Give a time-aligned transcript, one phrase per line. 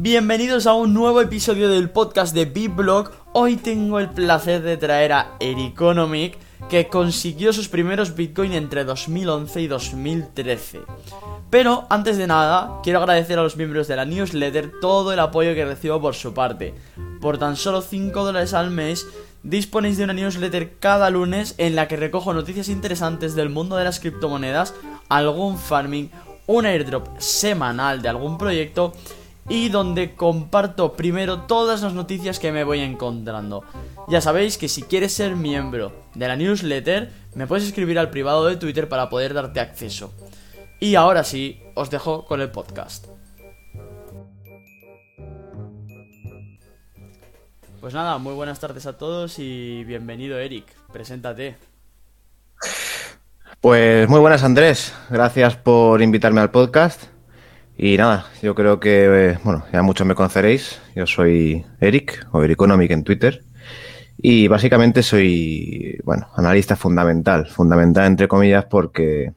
[0.00, 3.10] Bienvenidos a un nuevo episodio del podcast de BitBlog.
[3.32, 6.38] Hoy tengo el placer de traer a Ericonomic,
[6.70, 10.82] que consiguió sus primeros Bitcoin entre 2011 y 2013.
[11.50, 15.52] Pero antes de nada, quiero agradecer a los miembros de la newsletter todo el apoyo
[15.56, 16.74] que recibo por su parte.
[17.20, 19.04] Por tan solo 5 dólares al mes,
[19.42, 23.82] disponéis de una newsletter cada lunes en la que recojo noticias interesantes del mundo de
[23.82, 24.74] las criptomonedas,
[25.08, 26.12] algún farming,
[26.46, 28.92] un airdrop semanal de algún proyecto
[29.48, 33.64] y donde comparto primero todas las noticias que me voy encontrando.
[34.08, 38.46] Ya sabéis que si quieres ser miembro de la newsletter, me puedes escribir al privado
[38.46, 40.12] de Twitter para poder darte acceso.
[40.80, 43.06] Y ahora sí, os dejo con el podcast.
[47.80, 51.56] Pues nada, muy buenas tardes a todos y bienvenido Eric, preséntate.
[53.60, 57.17] Pues muy buenas Andrés, gracias por invitarme al podcast.
[57.80, 60.80] Y nada, yo creo que, eh, bueno, ya muchos me conoceréis.
[60.96, 63.44] Yo soy Eric, o Ericonomic en Twitter.
[64.16, 67.46] Y básicamente soy, bueno, analista fundamental.
[67.46, 69.32] Fundamental entre comillas porque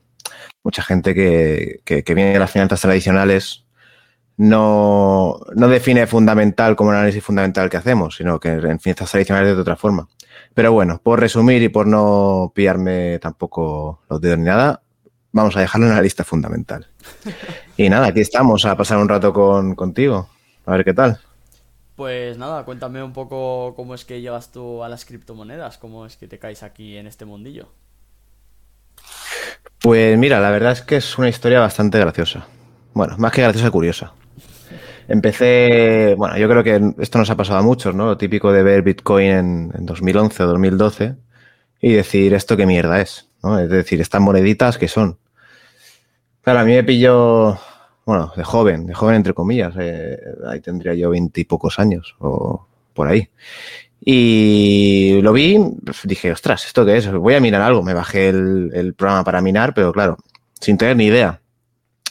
[0.63, 3.65] mucha gente que, que, viene de las finanzas tradicionales
[4.37, 9.55] no, no define fundamental como el análisis fundamental que hacemos, sino que en finanzas tradicionales
[9.55, 10.09] de otra forma.
[10.55, 14.81] Pero bueno, por resumir y por no pillarme tampoco los dedos ni nada,
[15.31, 16.87] vamos a dejarlo en la lista fundamental.
[17.81, 20.29] Y nada, aquí estamos a pasar un rato con, contigo.
[20.67, 21.19] A ver qué tal.
[21.95, 26.15] Pues nada, cuéntame un poco cómo es que llevas tú a las criptomonedas, cómo es
[26.15, 27.69] que te caes aquí en este mundillo.
[29.79, 32.45] Pues mira, la verdad es que es una historia bastante graciosa.
[32.93, 34.13] Bueno, más que graciosa, curiosa.
[35.07, 38.05] Empecé, bueno, yo creo que esto nos ha pasado a muchos, ¿no?
[38.05, 41.15] Lo típico de ver Bitcoin en, en 2011 o 2012
[41.81, 43.57] y decir esto qué mierda es, ¿no?
[43.57, 45.17] Es decir, estas moneditas que son.
[46.43, 47.59] Claro, a mí me pilló,
[48.05, 53.07] bueno, de joven, de joven entre comillas, eh, ahí tendría yo veintipocos años o por
[53.07, 53.29] ahí.
[54.03, 55.59] Y lo vi,
[56.03, 57.11] dije, ostras, ¿esto qué es?
[57.11, 57.83] Voy a mirar algo.
[57.83, 60.17] Me bajé el, programa para minar, pero claro,
[60.59, 61.39] sin tener ni idea.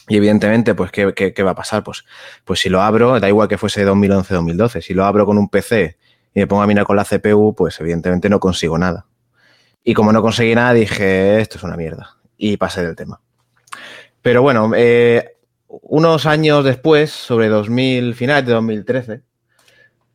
[0.07, 1.83] Y evidentemente, pues, ¿qué, ¿qué, va a pasar?
[1.83, 2.05] Pues,
[2.45, 5.97] pues si lo abro, da igual que fuese 2011-2012, si lo abro con un PC
[6.33, 9.05] y me pongo a minar con la CPU, pues evidentemente no consigo nada.
[9.83, 12.17] Y como no conseguí nada, dije, esto es una mierda.
[12.37, 13.19] Y pasé del tema.
[14.21, 15.37] Pero bueno, eh,
[15.81, 19.21] unos años después, sobre 2000, finales de 2013,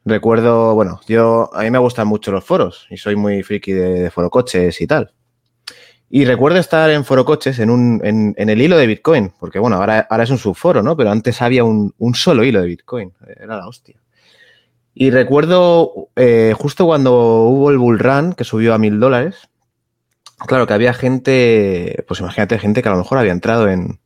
[0.04, 4.10] recuerdo, bueno, yo, a mí me gustan mucho los foros y soy muy friki de,
[4.10, 5.12] forocoches y tal.
[6.08, 9.76] Y recuerdo estar en forocoches en, un, en, en, el hilo de Bitcoin, porque bueno,
[9.76, 10.96] ahora, ahora es un subforo, ¿no?
[10.96, 13.96] Pero antes había un, un solo hilo de Bitcoin, era la hostia.
[14.94, 17.12] Y recuerdo eh, justo cuando
[17.44, 19.48] hubo el bull run que subió a mil dólares,
[20.46, 23.98] claro que había gente, pues imagínate, gente que a lo mejor había entrado en,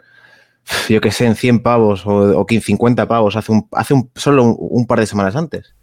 [0.88, 4.44] yo qué sé, en 100 pavos o, o 50 pavos hace, un, hace un, solo
[4.44, 5.74] un, par de semanas antes.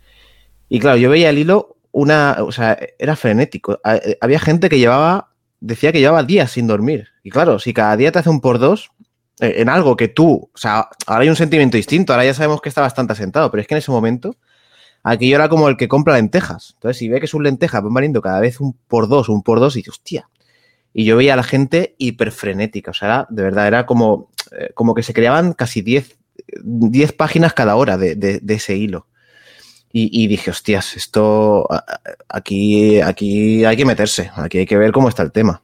[0.70, 3.80] Y claro, yo veía el hilo, una, o sea, era frenético.
[3.86, 7.08] Eh, había gente que llevaba, decía que llevaba días sin dormir.
[7.24, 8.92] Y claro, si cada día te hace un por dos,
[9.40, 12.62] eh, en algo que tú, o sea, ahora hay un sentimiento distinto, ahora ya sabemos
[12.62, 14.36] que está bastante asentado, pero es que en ese momento,
[15.04, 16.74] aquí yo era como el que compra lentejas.
[16.76, 19.44] Entonces, si ve que es un lenteja, van valiendo cada vez un por dos, un
[19.44, 20.30] por dos, y dices, hostia,
[20.98, 24.96] y yo veía a la gente hiperfrenética, o sea, de verdad, era como, eh, como
[24.96, 26.18] que se creaban casi 10,
[26.64, 29.06] 10 páginas cada hora de, de, de ese hilo.
[29.94, 31.68] Y, y, dije, hostias, esto
[32.28, 35.62] aquí, aquí hay que meterse, aquí hay que ver cómo está el tema.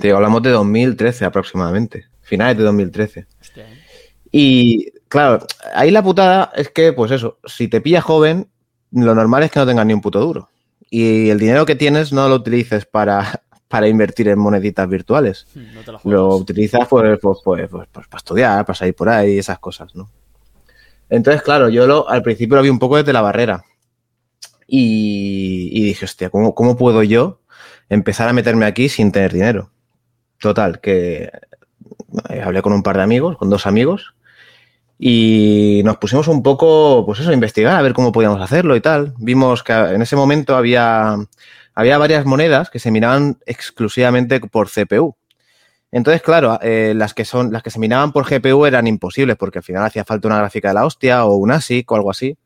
[0.00, 3.26] Te digo, hablamos de 2013 aproximadamente, finales de 2013.
[3.42, 3.66] Hostia.
[4.32, 8.48] Y claro, ahí la putada es que, pues eso, si te pilla joven,
[8.90, 10.48] lo normal es que no tengas ni un puto duro.
[10.88, 15.46] Y el dinero que tienes no lo utilices para, para invertir en moneditas virtuales.
[15.54, 19.60] Hmm, no lo, utilizas pues, pues, pues, pues, para estudiar, para salir por ahí, esas
[19.60, 20.10] cosas, ¿no?
[21.08, 23.62] Entonces, claro, yo lo, al principio lo vi un poco desde la barrera.
[24.66, 27.42] Y, y dije, hostia, ¿cómo, ¿cómo, puedo yo
[27.88, 29.70] empezar a meterme aquí sin tener dinero?
[30.40, 31.30] Total, que
[32.42, 34.14] hablé con un par de amigos, con dos amigos,
[34.98, 38.80] y nos pusimos un poco, pues eso, a investigar, a ver cómo podíamos hacerlo y
[38.80, 39.14] tal.
[39.18, 41.16] Vimos que en ese momento había
[41.80, 45.16] había varias monedas que se minaban exclusivamente por CPU.
[45.90, 49.60] Entonces, claro, eh, las que son, las que se minaban por GPU eran imposibles, porque
[49.60, 52.36] al final hacía falta una gráfica de la hostia o un ASIC o algo así.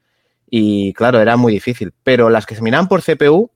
[0.49, 1.93] Y claro, era muy difícil.
[2.05, 3.51] Pero las que se minaban por CPU,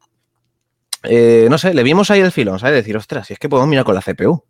[1.05, 2.75] eh, no sé, le vimos ahí el filón, ¿sabes?
[2.75, 4.43] Decir, ostras, si es que podemos minar con la CPU.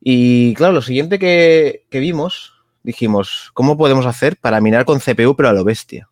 [0.00, 5.36] Y claro, lo siguiente que, que vimos, dijimos, ¿cómo podemos hacer para minar con CPU
[5.36, 6.08] pero a lo bestia?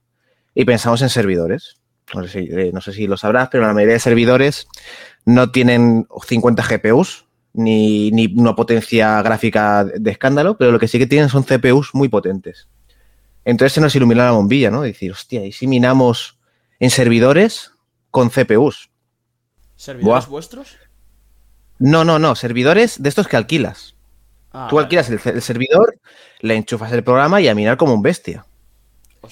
[0.54, 1.81] Y pensamos en servidores
[2.14, 4.68] no sé, si, eh, no sé si lo sabrás, pero la mayoría de servidores
[5.24, 10.98] no tienen 50 GPUs ni, ni una potencia gráfica de escándalo, pero lo que sí
[10.98, 12.68] que tienen son CPUs muy potentes.
[13.44, 14.82] Entonces se nos iluminó la bombilla, ¿no?
[14.82, 16.38] Decir, hostia, ¿y si minamos
[16.80, 17.72] en servidores
[18.10, 18.90] con CPUs?
[19.76, 20.76] ¿Servidores vuestros?
[21.78, 23.96] No, no, no, servidores de estos que alquilas.
[24.52, 24.84] Ah, Tú vale.
[24.86, 25.98] alquilas el, el servidor,
[26.40, 28.46] le enchufas el programa y a minar como un bestia.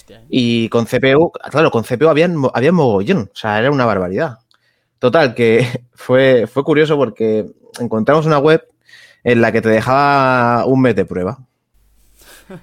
[0.09, 0.25] ¿Eh?
[0.29, 4.39] Y con CPU, claro, con CPU había, había mogollón, o sea, era una barbaridad.
[4.99, 7.47] Total, que fue, fue curioso porque
[7.79, 8.67] encontramos una web
[9.25, 11.39] en la que te dejaba un mes de prueba.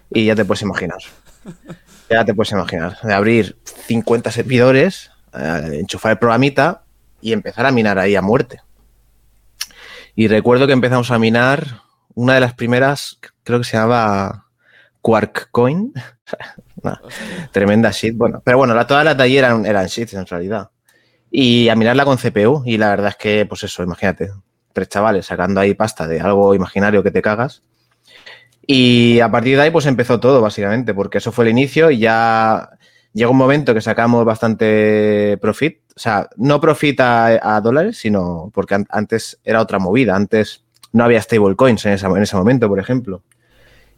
[0.09, 0.99] Y ya te puedes imaginar.
[2.09, 2.97] Ya te puedes imaginar.
[3.01, 6.83] De abrir 50 servidores, eh, enchufar el programita
[7.21, 8.61] y empezar a minar ahí a muerte.
[10.15, 11.81] Y recuerdo que empezamos a minar
[12.15, 14.45] una de las primeras, creo que se llamaba
[15.01, 15.51] Quark
[17.51, 18.15] Tremenda shit.
[18.15, 20.69] Bueno, pero bueno, la, todas las de eran, eran shits en realidad.
[21.31, 22.63] Y a mirarla con CPU.
[22.65, 24.31] Y la verdad es que, pues eso, imagínate,
[24.73, 27.63] tres chavales sacando ahí pasta de algo imaginario que te cagas.
[28.65, 31.99] Y a partir de ahí, pues empezó todo, básicamente, porque eso fue el inicio y
[31.99, 32.69] ya
[33.13, 35.79] llegó un momento que sacamos bastante profit.
[35.95, 40.15] O sea, no profit a, a dólares, sino porque an- antes era otra movida.
[40.15, 43.23] Antes no había stablecoins en, esa- en ese momento, por ejemplo.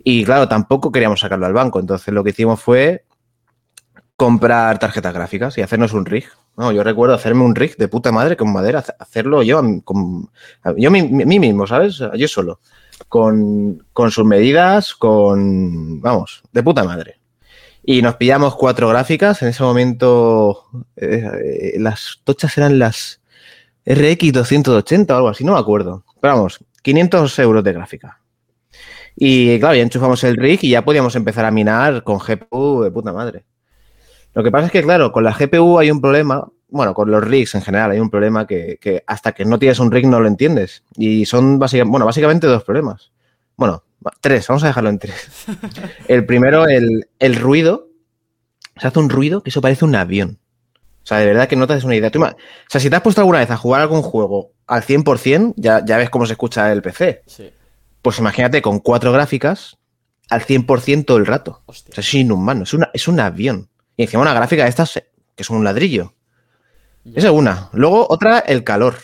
[0.04, 1.80] Y claro, tampoco queríamos sacarlo al banco.
[1.80, 3.06] Entonces lo que hicimos fue
[4.16, 6.25] comprar tarjetas gráficas y hacernos un rig.
[6.57, 9.62] No, yo recuerdo hacerme un rig de puta madre con madera, hace- hacerlo yo,
[10.75, 12.01] yo mí, mí mismo, ¿sabes?
[12.18, 12.60] Yo solo.
[13.07, 17.19] Con, con sus medidas, con, vamos, de puta madre.
[17.81, 19.42] Y nos pillamos cuatro gráficas.
[19.42, 20.66] En ese momento
[20.98, 23.22] eh, eh, las tochas eran las
[23.86, 26.04] RX 280 o algo así, no me acuerdo.
[26.19, 28.19] Pero vamos, 500 euros de gráfica.
[29.21, 32.89] Y claro, ya enchufamos el rig y ya podíamos empezar a minar con GPU de
[32.89, 33.44] puta madre.
[34.33, 37.21] Lo que pasa es que, claro, con la GPU hay un problema, bueno, con los
[37.21, 40.21] rigs en general hay un problema que, que hasta que no tienes un rig no
[40.21, 40.83] lo entiendes.
[40.95, 43.12] Y son básicamente, bueno, básicamente dos problemas.
[43.57, 43.83] Bueno,
[44.21, 45.30] tres, vamos a dejarlo en tres.
[46.07, 47.89] El primero, el, el ruido.
[48.77, 50.39] Se hace un ruido que eso parece un avión.
[51.04, 52.10] O sea, de verdad que no te haces una idea.
[52.10, 52.36] Tú o
[52.69, 55.98] sea, si te has puesto alguna vez a jugar algún juego al 100%, ya, ya
[55.98, 57.24] ves cómo se escucha el PC.
[57.25, 57.51] Sí.
[58.01, 59.78] Pues imagínate con cuatro gráficas
[60.30, 61.63] al 100% todo el rato.
[61.66, 63.69] O sea, es inhumano, es, una, es un avión.
[63.98, 66.13] Y encima una gráfica de estas eh, que son un ladrillo.
[67.04, 67.19] Ya.
[67.19, 67.69] Esa es una.
[67.74, 68.96] Luego otra, el calor.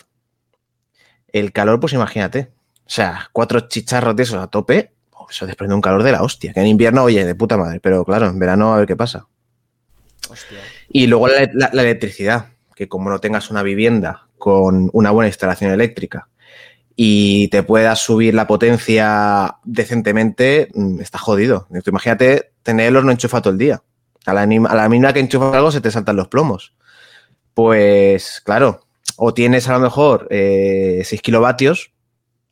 [1.28, 2.52] El calor, pues imagínate.
[2.86, 6.22] O sea, cuatro chicharros de esos a tope, oh, eso desprende un calor de la
[6.22, 6.52] hostia.
[6.52, 7.80] Que en invierno, oye, de puta madre.
[7.80, 9.26] Pero claro, en verano a ver qué pasa.
[10.30, 10.58] Hostia.
[10.88, 15.28] Y luego la, la- la electricidad, que como no tengas una vivienda con una buena
[15.28, 16.28] instalación eléctrica
[16.96, 21.68] y te puedas subir la potencia decentemente, mm, está jodido.
[21.86, 23.82] Imagínate tener el horno enchufado todo el día.
[24.24, 26.74] A la, a la mínima que enchufas algo se te saltan los plomos.
[27.54, 31.92] Pues claro, o tienes a lo mejor eh, 6 kilovatios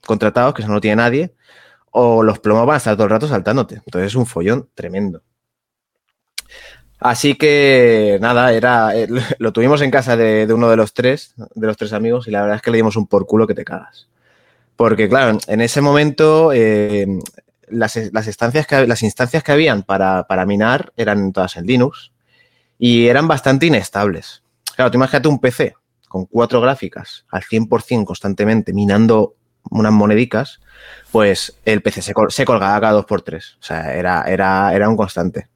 [0.06, 1.35] contratados, que eso no tiene nadie,
[1.90, 3.76] o los plomos van a estar todo el rato saltándote.
[3.87, 5.23] Entonces es un follón tremendo.
[7.00, 9.08] Así que nada, era eh,
[9.38, 12.31] lo tuvimos en casa de, de uno de los tres, de los tres amigos, y
[12.31, 14.08] la verdad es que le dimos un por culo que te cagas.
[14.76, 17.06] Porque, claro, en ese momento eh,
[17.69, 22.12] las, las, instancias que, las instancias que habían para, para minar eran todas en Linux
[22.79, 24.43] y eran bastante inestables.
[24.75, 25.75] Claro, tú imagínate un PC
[26.09, 29.35] con cuatro gráficas al 100% constantemente minando
[29.71, 30.61] unas monedicas,
[31.11, 33.56] pues el PC se, col se colgaba cada dos por tres.
[33.61, 35.49] O sea, era, era, era un constante.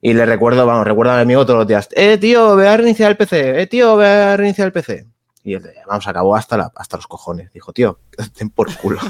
[0.00, 3.10] Y le recuerdo, vamos, recuerdo al amigo todos los días, eh, tío, ve a reiniciar
[3.10, 5.06] el PC, eh, tío, ve a reiniciar el PC.
[5.48, 7.50] Y él, vamos, acabó hasta, la, hasta los cojones.
[7.52, 7.98] Dijo, tío,
[8.36, 9.00] ten por culo.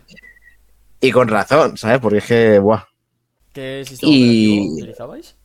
[1.00, 1.98] y, con razón, ¿sabes?
[1.98, 2.84] Porque es que, buah.
[3.52, 4.70] ¿Qué sistema y...
[4.72, 5.36] utilizabais?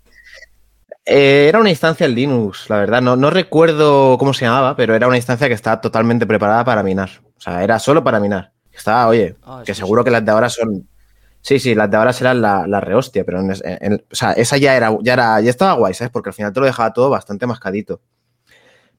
[1.06, 3.02] Eh, era una instancia en Linux, la verdad.
[3.02, 6.82] No, no recuerdo cómo se llamaba, pero era una instancia que estaba totalmente preparada para
[6.82, 7.10] minar.
[7.38, 8.54] O sea, era solo para minar.
[8.72, 10.06] Estaba, oye, ah, que seguro sí.
[10.06, 10.88] que las de ahora son.
[11.42, 14.58] Sí, sí, las de ahora serán la, la rehostia, pero en, en, o sea, esa
[14.58, 16.12] ya era, ya era, ya estaba guay, ¿sabes?
[16.12, 18.00] Porque al final te lo dejaba todo bastante mascadito.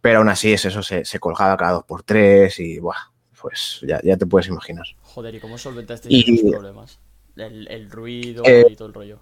[0.06, 3.10] Pero aún así es eso, se, se colgaba cada dos por tres y buah,
[3.40, 4.86] pues ya, ya te puedes imaginar.
[5.02, 7.00] Joder, ¿y cómo solventaste y, esos problemas?
[7.34, 9.18] El, el ruido eh, y todo el rollo.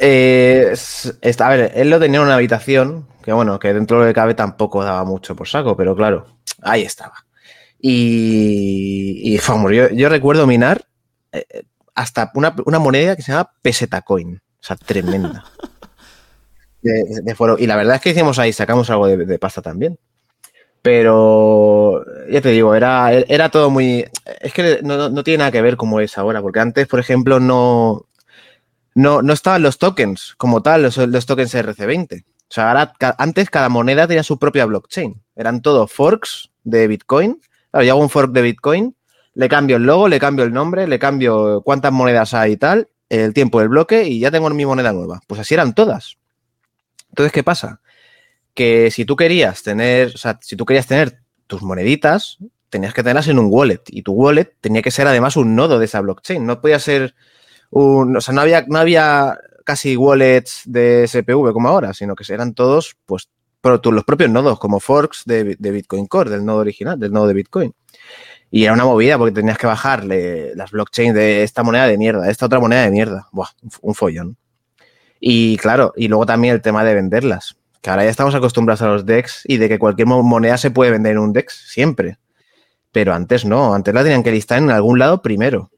[0.00, 4.04] Eh, es, a ver, él lo tenía en una habitación, que bueno, que dentro de
[4.04, 6.26] lo que cabe tampoco daba mucho por saco, pero claro,
[6.62, 7.26] ahí estaba.
[7.80, 10.84] Y, y vamos, yo, yo, recuerdo minar
[11.32, 11.64] eh,
[11.96, 15.44] hasta una, una, moneda que se llama peseta coin, o sea, tremenda.
[16.82, 17.56] De, foro.
[17.58, 19.98] Y la verdad es que hicimos ahí, sacamos algo de, pasta también.
[20.80, 24.04] Pero ya te digo, era, era todo muy.
[24.40, 27.40] Es que no, no, tiene nada que ver como es ahora, porque antes, por ejemplo,
[27.40, 28.06] no,
[28.94, 32.24] no, no estaban los tokens como tal, los, los tokens RC20.
[32.50, 35.20] O sea, ahora, antes cada moneda tenía su propia blockchain.
[35.36, 37.40] Eran todo forks de Bitcoin.
[37.70, 38.96] Claro, yo hago un fork de Bitcoin,
[39.34, 42.88] le cambio el logo, le cambio el nombre, le cambio cuántas monedas hay y tal,
[43.10, 45.20] el tiempo del bloque y ya tengo mi moneda nueva.
[45.26, 46.16] Pues así eran todas.
[47.18, 47.80] Entonces, ¿qué pasa?
[48.54, 53.02] Que si tú querías tener, o sea, si tú querías tener tus moneditas, tenías que
[53.02, 53.82] tenerlas en un wallet.
[53.88, 56.46] Y tu wallet tenía que ser además un nodo de esa blockchain.
[56.46, 57.16] No podía ser
[57.70, 58.16] un.
[58.16, 62.54] O sea, no había, no había casi wallets de SPV como ahora, sino que eran
[62.54, 63.30] todos, pues,
[63.64, 67.74] los propios nodos, como forks de, Bitcoin Core, del nodo original, del nodo de Bitcoin.
[68.48, 72.26] Y era una movida porque tenías que bajarle las blockchains de esta moneda de mierda,
[72.26, 73.26] de esta otra moneda de mierda.
[73.32, 73.50] Buah,
[73.82, 74.38] un follón.
[75.20, 77.56] Y claro, y luego también el tema de venderlas.
[77.80, 80.90] Que ahora ya estamos acostumbrados a los DEX y de que cualquier moneda se puede
[80.90, 82.18] vender en un DEX, siempre.
[82.92, 85.70] Pero antes no, antes la tenían que listar en algún lado primero.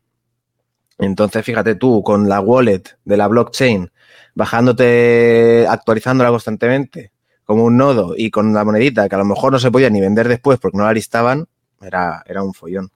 [0.98, 3.90] Entonces, fíjate tú, con la wallet de la blockchain,
[4.34, 7.12] bajándote, actualizándola constantemente,
[7.44, 10.00] como un nodo, y con la monedita que a lo mejor no se podía ni
[10.00, 11.46] vender después porque no la listaban,
[11.80, 12.90] era, era un follón.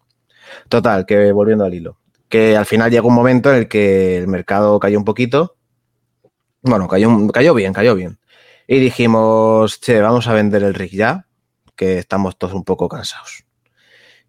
[0.68, 1.98] Total, que volviendo al hilo.
[2.28, 5.56] Que al final llegó un momento en el que el mercado cayó un poquito.
[6.64, 8.18] Bueno, cayó, cayó bien, cayó bien.
[8.66, 11.26] Y dijimos, che, vamos a vender el rig ya,
[11.76, 13.44] que estamos todos un poco cansados.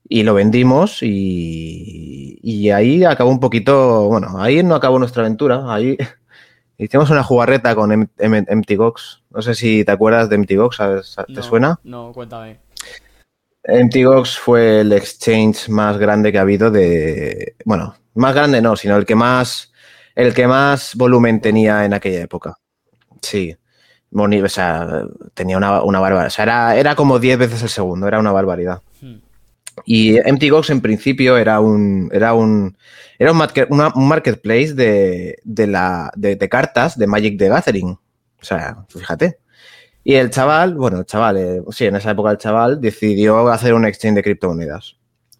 [0.08, 5.74] Y lo vendimos y, y ahí acabó un poquito, bueno, ahí no acabó nuestra aventura,
[5.74, 5.98] ahí
[6.78, 9.24] hicimos una jugarreta con MTGOX.
[9.30, 10.78] No sé si te acuerdas de MTGOX,
[11.28, 11.80] ¿te No, suena?
[11.86, 12.60] No, cuéntame.
[13.68, 17.56] MTGOX fue el exchange más grande que ha habido de.
[17.64, 19.72] Bueno, más grande no, sino el que más.
[20.16, 22.58] El que más volumen tenía en aquella época.
[23.22, 23.56] Sí.
[24.12, 25.04] Moni- O sea,
[25.34, 26.28] tenía una, una barbaridad.
[26.28, 28.82] O sea, era, era como 10 veces el segundo, era una barbaridad.
[29.02, 29.16] Hmm.
[29.86, 32.10] Y MTGOX en principio era un.
[32.14, 32.78] Era un.
[33.20, 37.50] Era un, market- una- un marketplace de, de, la, de, de cartas de Magic the
[37.50, 37.90] Gathering.
[37.90, 38.00] O
[38.46, 39.38] sea, fíjate.
[40.04, 43.74] Y el chaval, bueno, el chaval, eh, sí, en esa época el chaval decidió hacer
[43.74, 44.96] un exchange de criptomonedas.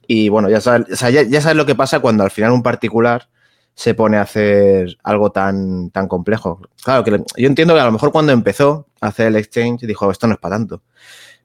[0.08, 3.28] Y bueno, ya sabes, ya sabes lo que pasa cuando al final un particular
[3.76, 6.62] se pone a hacer algo tan, tan complejo.
[6.84, 10.10] Claro, que yo entiendo que a lo mejor cuando empezó a hacer el exchange dijo,
[10.10, 10.82] esto no es para tanto.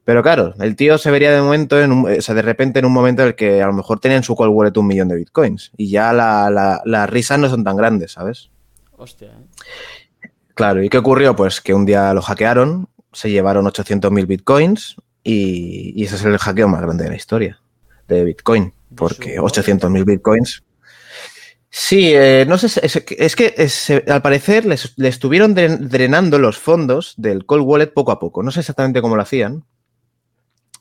[0.03, 2.85] Pero claro, el tío se vería de momento, en un- o sea, de repente en
[2.85, 5.09] un momento en el que a lo mejor tenía en su cold wallet un millón
[5.09, 5.71] de bitcoins.
[5.77, 8.49] Y ya la- la- las risas no son tan grandes, ¿sabes?
[8.97, 10.29] Hostia, ¿eh?
[10.55, 11.35] Claro, ¿y qué ocurrió?
[11.35, 16.37] Pues que un día lo hackearon, se llevaron 800.000 bitcoins y, y ese es el
[16.37, 17.59] hackeo más grande de la historia
[18.07, 20.63] de Bitcoin, porque su 800.000 bitcoins.
[21.73, 26.37] Sí, eh, no sé, es, es que es- al parecer les, les estuvieron dren- drenando
[26.37, 28.43] los fondos del cold wallet poco a poco.
[28.43, 29.63] No sé exactamente cómo lo hacían,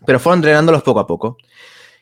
[0.07, 1.37] pero fueron drenándolos poco a poco.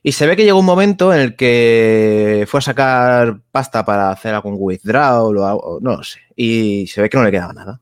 [0.02, 4.10] Y se ve que llegó un momento en el que fue a sacar pasta para
[4.10, 6.20] hacer algún withdrawal o, algo, no lo sé.
[6.36, 7.80] Y se ve que no le quedaba nada.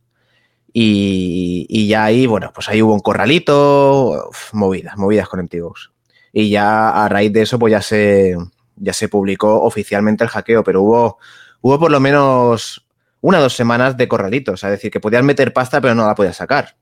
[0.72, 5.92] Y, ya ahí, bueno, pues ahí hubo un corralito, movidas, movidas con antiguos.
[6.32, 8.36] Y ya a raíz de eso, pues ya se,
[8.76, 11.18] ya se publicó oficialmente el hackeo, pero hubo,
[11.60, 12.86] hubo por lo menos
[13.20, 16.14] una o dos semanas de corralitos, es decir, que podías meter pasta, pero no la
[16.14, 16.76] podías sacar.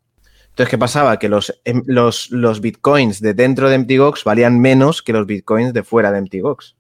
[0.51, 1.19] Entonces, ¿qué pasaba?
[1.19, 5.73] Que los, em, los, los bitcoins de dentro de MTGOX valían menos que los bitcoins
[5.73, 6.77] de fuera de MTGOX.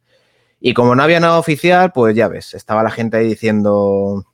[0.61, 4.25] Y como no había nada oficial, pues ya ves, estaba la gente ahí diciendo,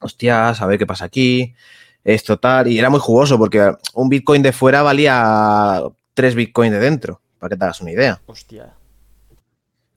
[0.00, 1.54] hostias, a ver qué pasa aquí,
[2.04, 5.82] esto tal, y era muy jugoso porque un bitcoin de fuera valía
[6.14, 8.20] tres bitcoins de dentro, para que te hagas una idea.
[8.26, 8.74] Hostia.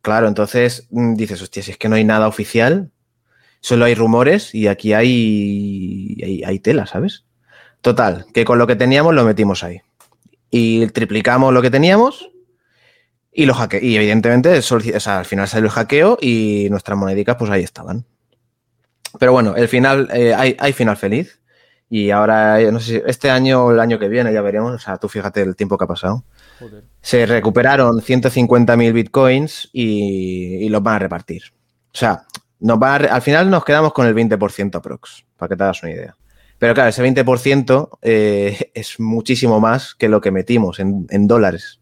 [0.04, 2.92] Claro, entonces mm, dices, hostia, si es que no hay nada oficial,
[3.62, 7.26] solo hay rumores y aquí hay, hay, tela, ¿sabes?
[7.82, 9.82] Total, que con lo que teníamos lo metimos ahí.
[10.52, 12.30] Y triplicamos lo que teníamos
[13.32, 17.38] y lo hacke Y evidentemente, o sea, al final salió el hackeo y nuestras monedicas
[17.38, 18.06] pues ahí estaban.
[19.20, 21.40] Pero bueno, el final, eh, hay, hay final feliz.
[21.90, 24.74] Y ahora, eh, no sé si este año o el año que viene, ya veremos.
[24.74, 26.26] O sea, tú fíjate el tiempo que ha pasado.
[26.60, 26.84] Joder.
[27.02, 31.44] Se recuperaron 150.000 bitcoins y, y los van a repartir.
[31.94, 32.24] O sea,
[32.60, 35.64] nos van a re- al final nos quedamos con el 20% aprox, para que te
[35.64, 36.16] hagas una idea.
[36.58, 41.80] Pero claro, ese 20% eh, es muchísimo más que lo que metimos en, en dólares.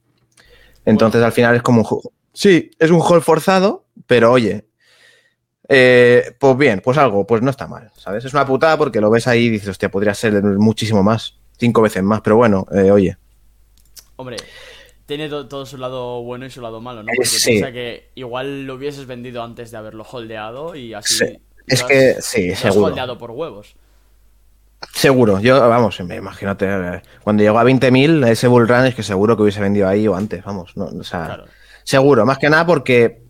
[0.86, 1.86] Entonces al final es como un...
[1.86, 4.66] ju- Sí, es un hold forzado, pero oye,
[5.70, 8.26] eh, pues bien, pues algo, pues no está mal, ¿sabes?
[8.26, 11.82] Es una putada porque lo ves ahí y dices, hostia, podría ser muchísimo más, cinco
[11.82, 13.18] veces más, pero bueno, eh, oye.
[14.16, 14.38] Hombre,
[15.18, 17.12] tiene to- todo su lado bueno y su lado malo, ¿no?
[17.12, 17.52] Eh, Porque sí.
[17.52, 21.18] piensa que igual lo hubieses vendido antes de haberlo holdeado y así.
[21.18, 21.40] Sí.
[21.68, 22.86] Es que sí, lo has seguro.
[22.88, 23.76] holdeado por huevos.
[24.94, 29.36] Seguro, yo, vamos, imagínate, eh, cuando llegó a 20.000, ese bull run es que seguro
[29.36, 31.46] que hubiese vendido ahí o antes, vamos, no, o sea, Claro.
[31.84, 33.22] seguro, más que nada porque,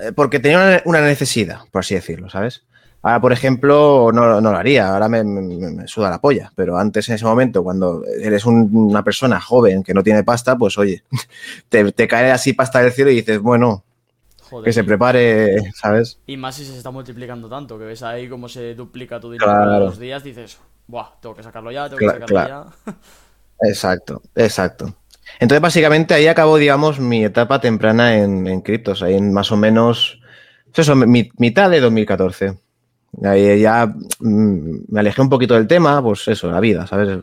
[0.00, 2.62] eh, porque tenía una necesidad, por así decirlo, ¿sabes?
[3.04, 6.78] Ahora, por ejemplo, no, no lo haría, ahora me, me- me suda la polla, pero
[6.78, 10.78] antes en ese momento, cuando eres un- una persona joven que no tiene pasta, pues
[10.78, 11.04] oye,
[11.68, 13.84] te, te cae así pasta del cielo y dices, bueno,
[14.50, 16.18] Joder, que se prepare, ¿sabes?
[16.26, 19.46] Y más si se está multiplicando tanto, que ves ahí cómo se duplica tu dinero
[19.52, 19.84] Claro.
[19.86, 22.48] dos días, dices, buah, tengo que sacarlo ya, tengo que sacarlo claro.
[22.86, 22.92] ya.
[23.62, 24.94] Exacto, exacto.
[25.40, 29.56] Entonces, básicamente, ahí acabó, digamos, mi etapa temprana en, en criptos, ahí en más o
[29.56, 30.20] menos,
[30.66, 32.58] pues eso, mi- mitad de 2014.
[33.22, 33.86] Ahí ya
[34.20, 37.18] mm, me alejé un poquito del tema, pues eso, la vida, ¿sabes?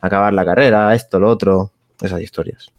[0.00, 2.70] Acabar la carrera, esto, lo otro, esas historias.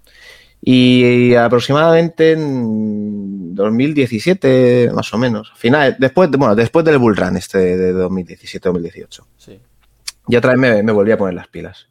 [0.64, 7.38] Y aproximadamente en 2017, más o menos, final, después, de- bueno, después del bull run
[7.38, 9.60] este de 2017-2018 Sí.
[10.28, 11.88] y otra vez me, me volví a poner las pilas.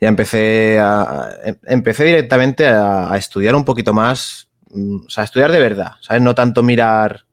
[0.00, 5.10] Ya empecé a, a- em- empecé directamente a, a estudiar un poquito más, mm, o
[5.10, 6.22] sea, a estudiar de verdad, ¿sabes?
[6.22, 7.24] No tanto mirar,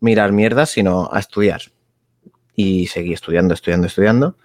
[0.00, 1.62] mirar mierdas, sino a estudiar.
[2.54, 4.36] Y seguí estudiando, estudiando, estudiando,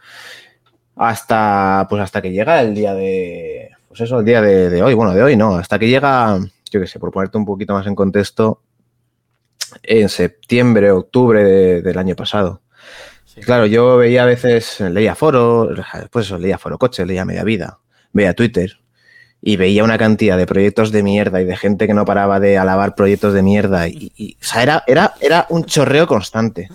[0.95, 4.93] hasta, pues hasta que llega el día de, pues eso, el día de, de hoy,
[4.93, 6.39] bueno, de hoy no, hasta que llega,
[6.71, 8.61] yo qué sé, por ponerte un poquito más en contexto,
[9.83, 12.61] en septiembre, octubre de- del año pasado.
[13.25, 13.41] sí.
[13.41, 15.67] Claro, yo veía a veces, leía foro,
[15.99, 17.79] después eso, leía foro coche, leía media vida,
[18.13, 18.79] veía Twitter
[19.41, 22.57] y veía una cantidad de proyectos de mierda y de gente que no paraba de
[22.57, 23.87] alabar proyectos de mierda.
[23.87, 26.69] Y, y, o sea, era, era, era un chorreo constante.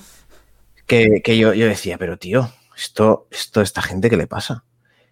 [0.87, 4.65] Que, yo, yo decía, pero tío, esto, esto, esta gente, ¿qué le pasa?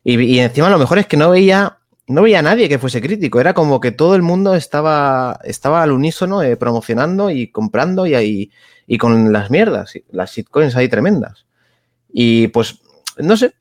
[0.04, 3.00] Y, y encima lo mejor es que no veía, no veía a nadie que fuese
[3.00, 3.40] crítico.
[3.40, 8.14] Era como que todo el mundo estaba, estaba al unísono eh, promocionando y comprando y,
[8.14, 8.50] ahí
[8.86, 11.46] y con las mierdas, las shitcoins ahí tremendas.
[12.12, 12.80] Y pues,
[13.18, 13.54] no sé,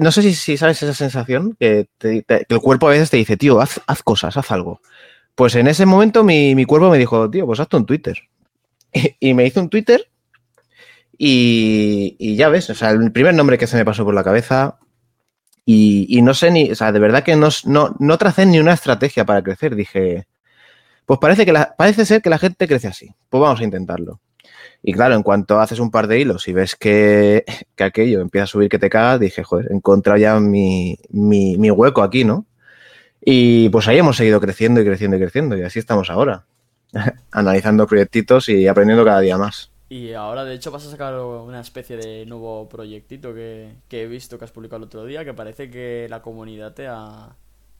[0.00, 3.60] no sé si, si sabes esa sensación que, el cuerpo a veces te dice, tío,
[3.60, 4.80] haz, haz cosas, haz algo.
[5.34, 8.18] Pues en ese momento mi, mi cuerpo me dijo, tío, pues hazte un Twitter.
[8.92, 10.09] Y, y me hizo un Twitter
[11.22, 14.78] y, ya ves, o sea, el primer nombre que se me pasó por la cabeza
[15.66, 18.58] y, y no sé ni, o sea, de verdad que no, no, no tracé ni
[18.58, 19.76] una estrategia para crecer.
[19.76, 20.26] Dije,
[21.04, 24.18] pues parece, que la, parece ser que la gente crece así, pues vamos a intentarlo.
[24.82, 27.44] Y claro, en cuanto haces un par de hilos y ves que,
[27.76, 31.58] que aquello empieza a subir que te cagas, dije, joder, he encontrado ya mi, mi,
[31.58, 32.46] mi hueco aquí, ¿no?
[33.20, 36.46] Y pues ahí hemos seguido creciendo y creciendo y creciendo y así estamos ahora,
[37.30, 39.70] analizando proyectitos y aprendiendo cada día más.
[39.92, 44.06] Y ahora, de hecho, vas a sacar una especie de nuevo proyectito que, que he
[44.06, 47.30] visto que has publicado el otro día, que parece que la comunidad te ha,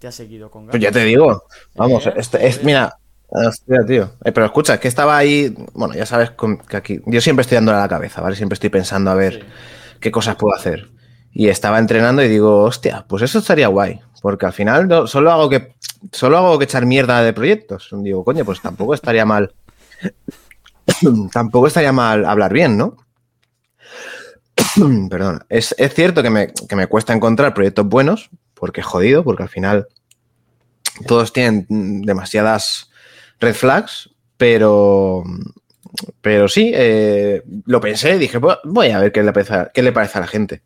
[0.00, 0.72] te ha seguido con ganas.
[0.72, 1.44] Pues ya te digo,
[1.76, 2.66] vamos, Eh, este, es, joder.
[2.66, 2.96] mira,
[3.28, 4.10] hostia, tío.
[4.24, 7.42] Eh, pero escucha, es que estaba ahí, bueno, ya sabes con- que aquí, yo siempre
[7.42, 8.34] estoy dándole a la cabeza, ¿vale?
[8.34, 9.40] Siempre estoy pensando a ver Sí.
[10.00, 10.90] qué cosas puedo hacer.
[11.32, 15.30] Y estaba entrenando y digo, hostia, pues eso estaría guay, porque al final no- solo
[15.30, 15.74] hago que
[16.10, 17.88] solo hago que echar mierda de proyectos.
[17.92, 19.52] Digo, coño, pues tampoco estaría mal.
[21.32, 22.96] tampoco estaría mal hablar bien, ¿no?
[25.10, 25.44] Perdón.
[25.48, 29.48] Es, es cierto que me, que me cuesta encontrar proyectos buenos, porque jodido, porque al
[29.48, 29.88] final
[31.06, 31.66] todos tienen
[32.02, 32.90] demasiadas
[33.38, 35.22] red flags, pero,
[36.20, 39.82] pero sí, eh, lo pensé dije, "Voy- voy a ver qué le parece, a- qué
[39.82, 40.62] le parece a la gente.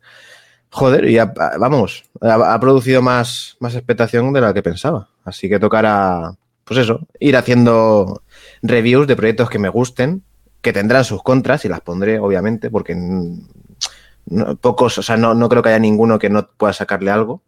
[0.71, 1.17] Joder, y
[1.57, 5.07] vamos, ha, ha producido más, más expectación de la que pensaba.
[5.23, 6.33] Así que tocará,
[6.65, 8.23] pues eso, ir haciendo
[8.67, 10.23] reviews de proyectos que me gusten,
[10.61, 15.49] que tendrán sus contras y las pondré, obviamente, porque no- pocos, o sea, no, no
[15.49, 17.41] creo que haya ninguno que no pueda sacarle algo.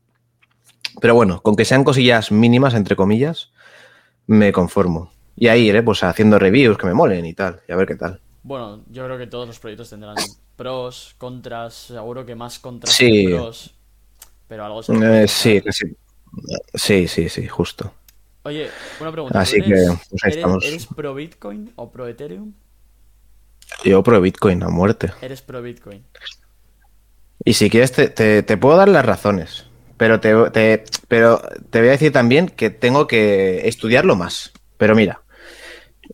[1.01, 3.51] Pero bueno, con que sean cosillas mínimas, entre comillas,
[4.27, 5.11] me conformo.
[5.35, 7.95] Y ahí iré pues haciendo reviews que me molen y tal, y a ver qué
[7.95, 8.21] tal.
[8.43, 10.15] Bueno, yo creo que todos los proyectos tendrán
[10.55, 13.25] pros, contras, seguro que más contras Sí.
[13.27, 13.75] que pros.
[14.47, 15.61] Pero algo se Eh, sí.
[16.73, 17.91] Sí, sí, sí, justo.
[18.47, 18.69] Oye,
[19.01, 19.33] una pregunta.
[19.33, 20.63] ¿tú Así que, eres, pues ahí eres- estamos.
[20.65, 22.53] ¿Eres pro Bitcoin o pro Ethereum?
[23.83, 25.11] Yo pro Bitcoin a muerte.
[25.21, 26.01] Eres pro Bitcoin.
[27.43, 29.65] Y si quieres, te, te- te puedo dar las razones.
[29.97, 34.53] Pero te, te- pero te voy a decir también que tengo que estudiarlo más.
[34.77, 35.23] Pero mira,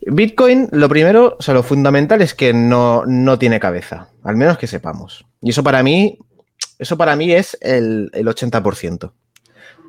[0.06, 4.08] Bitcoin, lo primero, o sea, lo fundamental es que no, no tiene cabeza.
[4.24, 5.24] Al menos que sepamos.
[5.40, 6.18] Y eso para mí,
[6.80, 9.12] eso para mí es el, el 80%.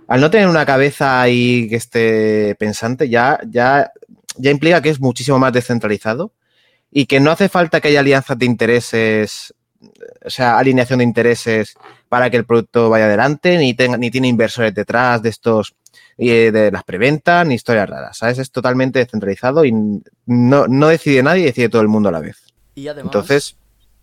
[0.07, 3.91] Al no tener una cabeza ahí que esté pensante, ya, ya,
[4.37, 6.31] ya implica que es muchísimo más descentralizado
[6.91, 9.53] y que no hace falta que haya alianzas de intereses,
[10.23, 11.75] o sea, alineación de intereses
[12.07, 15.73] para que el producto vaya adelante, ni, tenga, ni tiene inversores detrás de estos,
[16.17, 18.37] eh, de las preventas, ni historias raras, ¿sabes?
[18.37, 19.73] Es totalmente descentralizado y
[20.25, 22.37] no, no decide nadie, decide todo el mundo a la vez.
[22.75, 23.57] Y además, Entonces,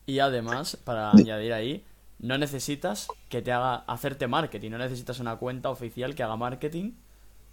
[0.05, 1.85] y además, para añadir ahí,
[2.23, 6.93] no necesitas que te haga hacerte marketing, no necesitas una cuenta oficial que haga marketing,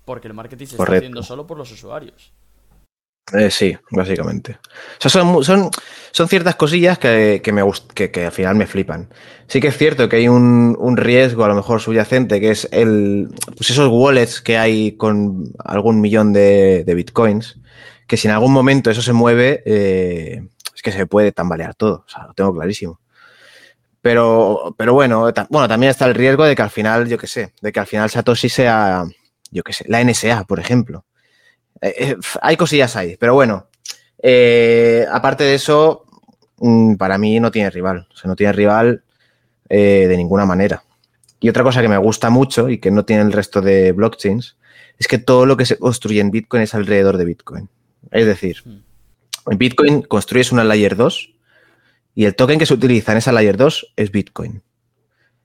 [0.05, 2.31] porque el marketing se está haciendo solo por los usuarios.
[3.31, 4.53] Eh, sí, básicamente.
[4.53, 5.69] O sea, son, son,
[6.11, 9.07] son ciertas cosillas que, que me gust- que, que al final me flipan.
[9.47, 12.67] Sí que es cierto que hay un, un riesgo a lo mejor subyacente, que es
[12.71, 17.59] el, pues esos wallets que hay con algún millón de, de bitcoins,
[18.07, 22.05] que si en algún momento eso se mueve, eh, es que se puede tambalear todo,
[22.07, 22.99] o sea, lo tengo clarísimo.
[24.01, 27.53] Pero, pero bueno, bueno, también está el riesgo de que al final, yo qué sé,
[27.61, 29.03] de que al final Satoshi sea,
[29.51, 31.05] yo qué sé, la NSA, por ejemplo.
[31.81, 33.67] Eh, eh, hay cosillas ahí, pero bueno,
[35.11, 36.05] aparte de eso,
[36.57, 39.03] mm, para mí no tiene rival, o sea, no tiene rival
[39.69, 40.83] de ninguna manera.
[41.39, 44.57] Y otra cosa que me gusta mucho y que no tiene el resto de blockchains
[44.97, 47.69] es que todo lo que se construye en Bitcoin es alrededor de Bitcoin.
[48.11, 51.33] Es decir, en Bitcoin construyes una Layer 2
[52.19, 54.61] y el token que se utiliza en esa Layer 2 es Bitcoin.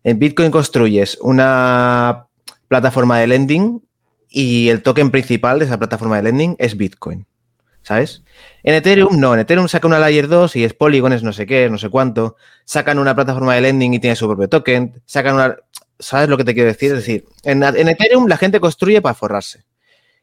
[0.03, 2.27] En Bitcoin construyes una
[2.67, 3.81] plataforma de lending
[4.29, 7.29] y el token principal de esa plataforma de lending es Bitcoin.
[7.83, 8.25] ¿Sabes?
[8.65, 11.47] En Ethereum no, en Ethereum saca una Layer 2 y es Polygon, es no sé
[11.47, 12.35] qué, no sé cuánto.
[12.65, 15.01] Sacan una plataforma de lending y tiene su propio token.
[15.07, 15.57] Sacan una...
[16.01, 16.91] ¿Sabes lo que te quiero decir?
[16.91, 19.63] Es decir, en, Ethereum la gente construye para forrarse.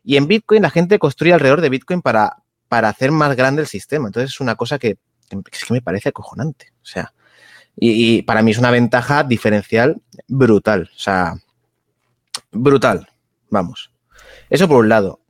[0.04, 3.70] Y en Bitcoin la gente construye alrededor de Bitcoin para, para hacer más grande el
[3.70, 4.10] sistema.
[4.10, 4.98] Entonces es una cosa que,
[5.52, 6.68] es que me parece acojonante.
[6.82, 7.14] O sea,
[7.76, 10.90] y, para mí es una ventaja diferencial brutal.
[10.96, 11.36] O sea,
[12.52, 13.08] brutal.
[13.50, 13.92] Vamos.
[14.50, 15.22] Eso por un lado.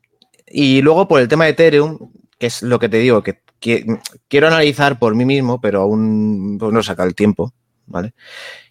[0.48, 3.42] Y luego por el tema de Ethereum, que es lo que te digo, que,
[4.28, 7.54] quiero analizar por mí mismo, pero aún pues, no saca el tiempo,
[7.86, 8.14] ¿vale?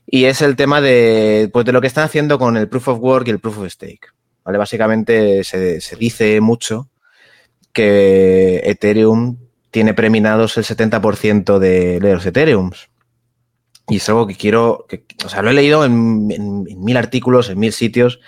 [0.04, 2.98] Y es el tema de, pues, de lo que están haciendo con el Proof of
[3.00, 4.08] Work y el Proof of Stake.
[4.44, 4.58] ¿vale?
[4.58, 6.88] Básicamente se, dice mucho
[7.72, 9.38] que Ethereum
[9.70, 12.90] tiene preminados el 70% de, los Ethereums.
[13.88, 17.58] Y es algo que quiero, que, o sea, lo he leído en, mil artículos, en
[17.58, 18.20] mil sitios,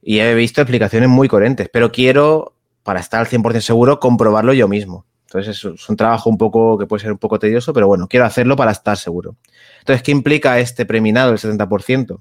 [0.00, 4.68] y he visto explicaciones muy coherentes, pero quiero, para estar al 100% seguro, comprobarlo yo
[4.68, 5.06] mismo.
[5.26, 8.26] Entonces es, un trabajo un poco que puede ser un poco tedioso, pero bueno, quiero
[8.26, 9.36] hacerlo para estar seguro.
[9.80, 12.06] Entonces, ¿qué implica este preminado del 70%?
[12.06, 12.20] Pues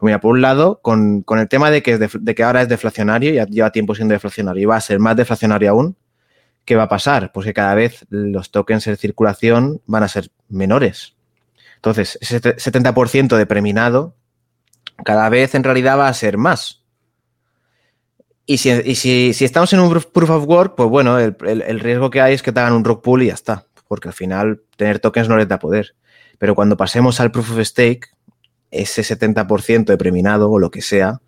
[0.00, 3.46] mira, por un lado, con, el tema de que, de que, ahora es deflacionario, ya
[3.46, 5.96] lleva tiempo siendo deflacionario y va a ser más deflacionario aún,
[6.64, 7.32] ¿qué va a pasar?
[7.32, 11.16] Pues que cada vez los tokens en circulación van a ser menores.
[11.76, 14.16] Entonces, ese 70% de preminado
[15.04, 16.82] cada vez en realidad va a ser más.
[18.44, 22.42] Y, si, estamos en un proof of work, pues bueno, el, riesgo que hay es
[22.42, 25.36] que te hagan un rock pool y ya está, porque al final tener tokens no
[25.36, 25.94] les da poder.
[26.38, 28.08] Pero cuando pasemos al proof of stake,
[28.70, 31.20] ese 70% de preminado o lo que sea,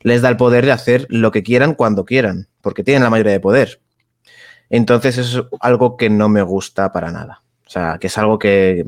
[0.00, 3.32] les da el poder de hacer lo que quieran cuando quieran, porque tienen la mayoría
[3.32, 3.80] de poder.
[4.70, 7.42] Entonces es algo que no me gusta para nada.
[7.66, 8.84] O sea, que es algo que,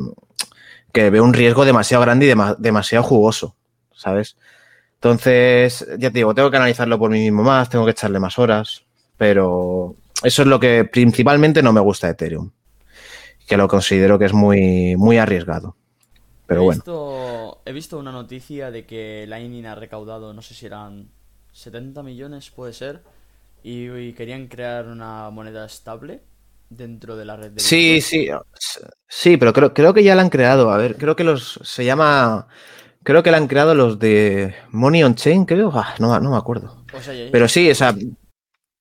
[0.93, 3.55] que veo un riesgo demasiado grande y demasiado jugoso,
[3.93, 4.37] ¿sabes?
[4.95, 8.39] Entonces, ya te digo, tengo que analizarlo por mí mismo más, tengo que echarle más
[8.39, 8.83] horas,
[9.17, 12.51] pero eso es lo que principalmente no me gusta de Ethereum,
[13.47, 15.77] que lo considero que es muy, muy arriesgado.
[16.47, 16.79] Pero he bueno.
[16.79, 21.11] Visto, he visto una noticia de que Lightning ha recaudado, no sé si eran
[21.53, 23.03] 70 millones, puede ser,
[23.63, 26.23] y, querían crear una moneda estable
[26.71, 28.29] dentro de la red de Sí, sí,
[29.09, 30.71] sí, pero creo, creo que ya la han creado.
[30.71, 32.49] A ver, creo que los se llama
[33.09, 35.71] Creo que la han creado los de Money on Chain, creo.
[35.75, 36.85] Ah, no, no me acuerdo.
[37.33, 37.95] Pero sí, o sea,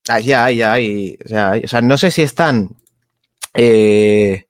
[0.10, 1.18] ah, ya hay, ya hay.
[1.24, 2.76] O sea, no sé si están.
[3.54, 4.48] Eh,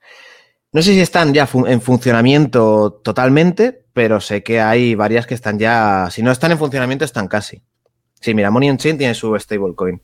[0.72, 5.60] no sé si están ya en funcionamiento totalmente, pero sé que hay varias que están
[5.60, 6.10] ya.
[6.10, 7.62] Si no están en funcionamiento, están casi.
[8.20, 10.02] Sí, mira, Money on Chain tiene su stablecoin.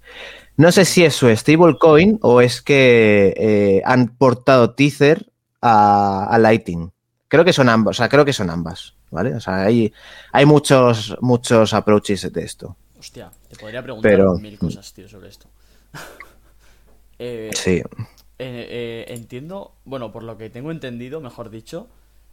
[0.57, 5.25] No sé si es su stablecoin o es que eh, han portado Tether
[5.61, 6.91] a, a Lightning.
[7.27, 8.93] Creo que son ambas, o sea, creo que son ambas.
[9.13, 9.35] ¿vale?
[9.35, 9.93] O sea, hay,
[10.31, 12.75] hay muchos, muchos approaches de esto.
[12.99, 15.47] Hostia, te podría preguntar mil cosas, tío, sobre esto.
[17.19, 17.75] Eh, sí.
[17.77, 17.85] Eh,
[18.39, 21.87] eh, entiendo, bueno, por lo que tengo entendido, mejor dicho,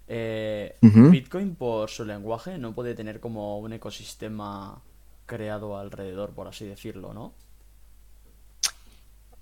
[0.09, 4.83] Bitcoin por su lenguaje no puede tener como un ecosistema
[5.31, 7.35] creado alrededor, por así decirlo, ¿no?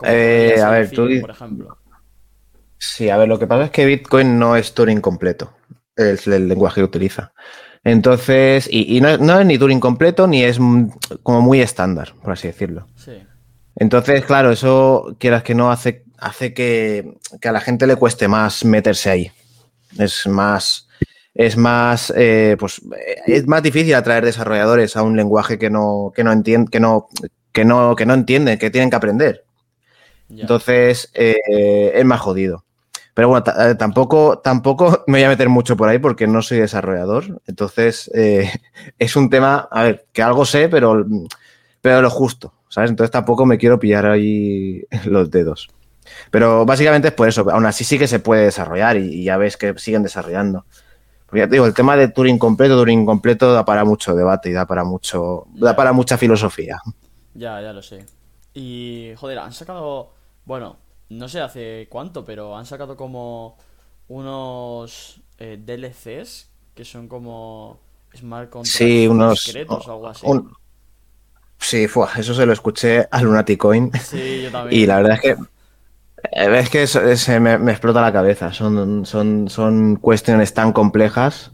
[0.01, 1.09] a ver, tú...
[1.20, 1.79] Por ejemplo.
[2.77, 5.59] Sí, a ver, lo que pasa es que Bitcoin no es Turing completo
[5.98, 7.33] es el lenguaje que utiliza.
[7.85, 10.59] Entonces, y, no, es ni Turing completo ni es
[11.22, 12.87] como muy estándar, por así decirlo.
[12.96, 13.22] Sí.
[13.77, 18.64] Entonces, claro, eso, quieras que no, hace, hace que, a la gente le cueste más
[18.64, 19.33] meterse ahí.
[19.96, 20.88] Es más,
[21.38, 22.83] es más, eh, pues,
[23.27, 27.09] es más difícil atraer desarrolladores a un lenguaje que no, que no entiende, que no,
[27.53, 29.44] que no, que no entienden, que tienen que aprender.
[30.29, 32.64] Entonces, eh, es más jodido.
[33.14, 36.59] Pero bueno, eh, tampoco, tampoco me voy a meter mucho por ahí porque no soy
[36.59, 37.40] desarrollador.
[37.46, 38.51] Entonces, eh,
[38.98, 41.07] es un tema, a ver, que algo sé, pero,
[41.81, 42.90] pero lo justo, ¿sabes?
[42.90, 45.68] Entonces tampoco me quiero pillar ahí los dedos.
[46.33, 47.48] Pero básicamente es por eso.
[47.51, 50.64] Aún así sí que se puede desarrollar y, ya ves que siguen desarrollando.
[51.28, 54.48] Porque ya te digo, el tema de Turing completo, Turing completo da para mucho debate
[54.48, 56.80] y da para mucho, da para mucha filosofía.
[57.34, 58.06] Ya, ya lo sé.
[58.54, 60.10] Y, joder, han sacado
[60.46, 60.76] Bueno,
[61.10, 63.58] no sé hace cuánto, pero han sacado como
[64.08, 67.78] unos eh, DLCs que son como
[68.16, 70.26] smart contracts Sí, unos- discretos o algo así.
[70.26, 70.50] Un-
[71.60, 73.90] Sí, fue, eso se lo escuché a Lunatic Coin.
[74.00, 74.80] Sí, yo también.
[74.80, 75.36] Y la verdad es que
[76.33, 78.52] es que se me, me explota la cabeza.
[78.52, 81.52] Son, son, son cuestiones tan complejas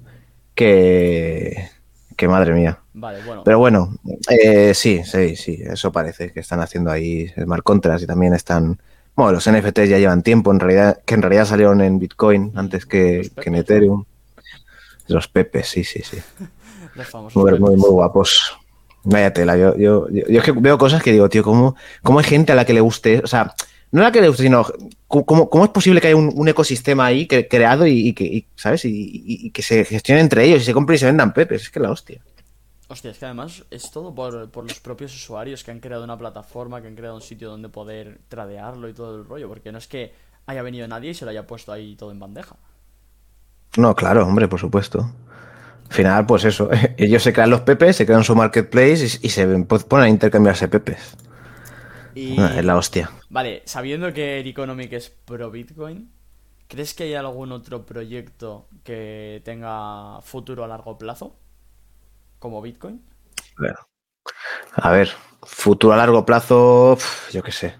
[0.55, 1.69] que,
[2.17, 2.81] que madre mía.
[2.95, 3.43] Vale, bueno.
[3.45, 3.97] Pero bueno,
[4.31, 8.81] eh, sí, sí, sí, eso parece que están haciendo ahí smart contracts y también están.
[9.17, 12.87] Bueno, los NFTs ya llevan tiempo, en realidad, que en realidad salieron en Bitcoin antes
[12.87, 13.57] que, que en.
[13.57, 14.05] Ethereum.
[15.09, 16.19] Los Pepes, sí, sí, sí.
[16.95, 18.57] Los famosos Muy, muy, muy guapos.
[19.03, 22.21] Vaya tela, yo, yo, yo, yo es que veo cosas que digo, tío, ¿cómo, ¿cómo
[22.21, 23.21] hay gente a la que le guste?
[23.23, 23.55] O sea,
[24.03, 24.65] no la guste, sino
[25.09, 28.25] ¿cómo, cómo es posible que haya un, un ecosistema ahí que- creado y, y que,
[28.25, 28.83] y, ¿sabes?
[28.85, 31.63] Y, que se gestione entre ellos y se compren y se vendan pepes.
[31.63, 32.21] Es que la hostia.
[32.89, 36.19] Hostia, es que además es todo por, por los propios usuarios que han creado una
[36.19, 39.79] plataforma, que han creado un sitio donde poder tradearlo y todo el rollo, porque no
[39.79, 40.15] es que
[40.47, 42.57] haya venido nadie y se lo haya puesto ahí todo en bandeja.
[43.77, 45.11] No, claro, hombre, por supuesto.
[45.91, 49.31] Al final, pues eso, ellos se crean los pepes, se crean su marketplace y, y
[49.31, 51.17] se pues, ponen a intercambiarse pepes.
[52.15, 52.39] Y...
[52.39, 53.11] Ah, Es la hostia.
[53.29, 56.11] Vale, sabiendo que Air Economic es pro Bitcoin,
[56.69, 61.37] ¿crees que hay algún otro proyecto que tenga futuro a largo plazo?
[62.39, 63.03] Como Bitcoin.
[64.75, 65.11] A ver,
[65.43, 66.99] futuro a largo plazo,
[67.33, 67.75] yo qué sé.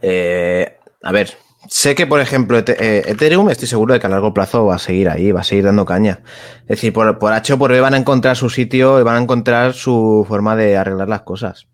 [0.00, 1.36] Eh, a ver,
[1.68, 4.78] sé que, por ejemplo, eh, Ethereum, estoy seguro de que a largo plazo va a
[4.78, 6.20] seguir ahí, va a seguir dando caña.
[6.62, 9.16] Es decir, por, por H o por B van a encontrar su sitio y van
[9.16, 11.66] a encontrar su forma de arreglar las cosas.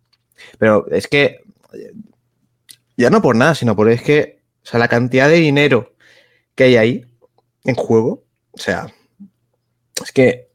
[0.59, 1.44] Pero es que,
[2.97, 5.95] ya no por nada, sino por es que, o sea, la cantidad de dinero
[6.55, 7.07] que hay ahí
[7.65, 8.87] en juego, o sea,
[10.03, 10.49] es que,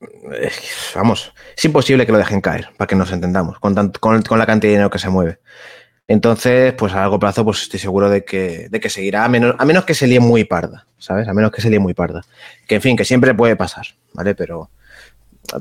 [0.96, 4.40] vamos, es imposible que lo dejen caer, para que nos entendamos, con, tant- con, con
[4.40, 5.40] la cantidad de dinero que se mueve.
[6.08, 9.56] Entonces, pues a largo plazo, pues estoy seguro de que, de que seguirá, a menos,
[9.60, 11.28] a menos que se líe muy parda, ¿sabes?
[11.28, 12.26] A menos que se líe muy parda.
[12.68, 14.34] Que en fin, que siempre puede pasar, ¿vale?
[14.34, 14.72] Pero,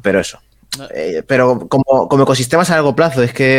[0.02, 0.40] pero eso.
[0.94, 3.58] Eh, pero como, como ecosistemas a largo plazo, es que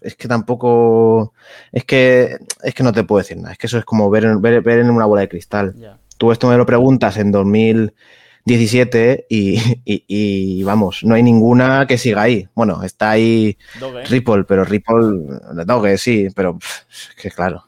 [0.00, 1.32] es que tampoco
[1.72, 3.52] es que es que no te puedo decir nada.
[3.52, 5.74] Es que eso es como ver, en- ver, ver en una bola de cristal.
[6.18, 11.98] Tú esto me lo preguntas en 2017 y, y- y, vamos, no hay ninguna que
[11.98, 12.48] siga ahí.
[12.54, 14.04] Bueno, está ahí Doge.
[14.04, 17.64] Ripple, pero Ripple, Doge, sí, pero es que claro.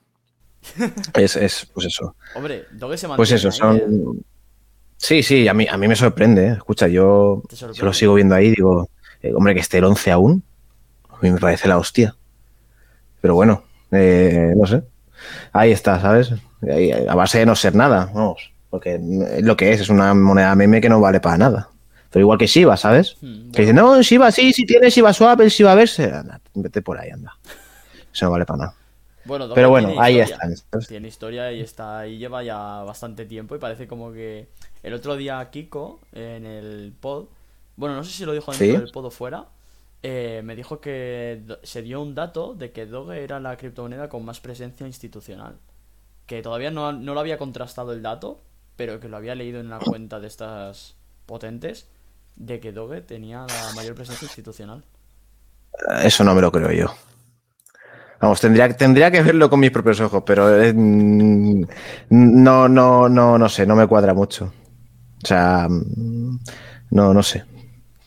[1.15, 2.15] Es, es pues eso.
[2.35, 3.85] Hombre, Doge se mantiene Pues eso, ¿eh?
[5.05, 6.47] Sí, sí, a mí, a mí me sorprende.
[6.47, 6.53] ¿eh?
[6.53, 7.43] Escucha, yo,
[7.75, 8.89] yo lo sigo viendo ahí, digo,
[9.23, 10.43] eh, hombre, que esté el 11 aún,
[11.11, 12.17] a mí me parece la hostia.
[13.21, 14.83] Pero bueno, eh, no sé.
[15.53, 16.33] Ahí está, ¿sabes?
[16.63, 18.51] Ahí, a base de no ser nada, vamos.
[18.71, 18.99] Porque
[19.43, 21.69] lo que es, es una moneda meme que no vale para nada.
[22.11, 23.19] Pero igual que Shiba, ¿sabes?
[23.21, 26.05] Hmm, Que dicen, no, Shiba sí, sí tiene Shiba Swap, el Shiba Verse.
[26.05, 27.37] Anda, vete por ahí, anda.
[28.11, 28.75] Eso no vale para nada.
[29.27, 30.25] bueno, Pero bueno, ahí.
[30.27, 30.65] ¿sabes?
[30.89, 34.49] Tiene historia y está ahí lleva ya bastante tiempo y parece como que
[34.85, 37.27] el otro día Kiko en el pod,
[37.77, 38.77] bueno, no sé si lo dijo dentro Sí.
[38.81, 39.49] del pod o fuera,
[40.03, 44.25] eh, me dijo que se dio un dato de que Doge era la criptomoneda con
[44.25, 45.57] más presencia institucional.
[46.27, 48.41] Que todavía no, no lo había contrastado el dato,
[48.77, 51.89] pero que lo había leído en una cuenta de estas potentes
[52.37, 54.85] de que Doge tenía la mayor presencia institucional.
[56.03, 56.95] Eso no me lo creo yo.
[58.21, 61.65] Vamos, tendría, tendría que verlo con mis propios ojos, pero eh, mm,
[62.11, 64.53] no, no, no, no sé, no me cuadra mucho.
[65.25, 66.39] O sea, mm,
[66.91, 67.45] no, no sé.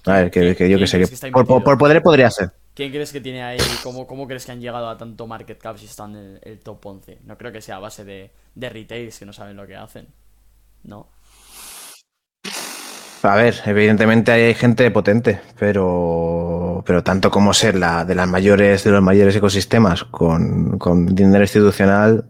[0.05, 2.51] A ver, que, que yo ¿Quién que sé, que por, por- poder podría ser.
[2.73, 3.79] ¿Quién crees que tiene ahí?
[3.83, 6.59] ¿Cómo, cómo crees que han llegado a tanto market cap si están en el, el
[6.59, 7.19] top 11?
[7.25, 10.07] No creo que sea a base de, de retails que no saben lo que hacen.
[10.83, 11.07] ¿No?
[13.23, 18.83] A ver, evidentemente hay gente potente, pero, pero tanto como ser la de las mayores,
[18.83, 22.25] de los mayores ecosistemas con, con dinero institucional,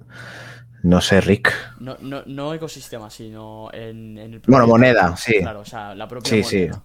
[0.87, 1.53] no sé, Rick.
[1.79, 5.39] No, no, no ecosistema, sino en, en el Bueno, moneda, sí.
[5.39, 6.59] Claro, o sea, la propia Sí, sí.
[6.65, 6.83] moneda.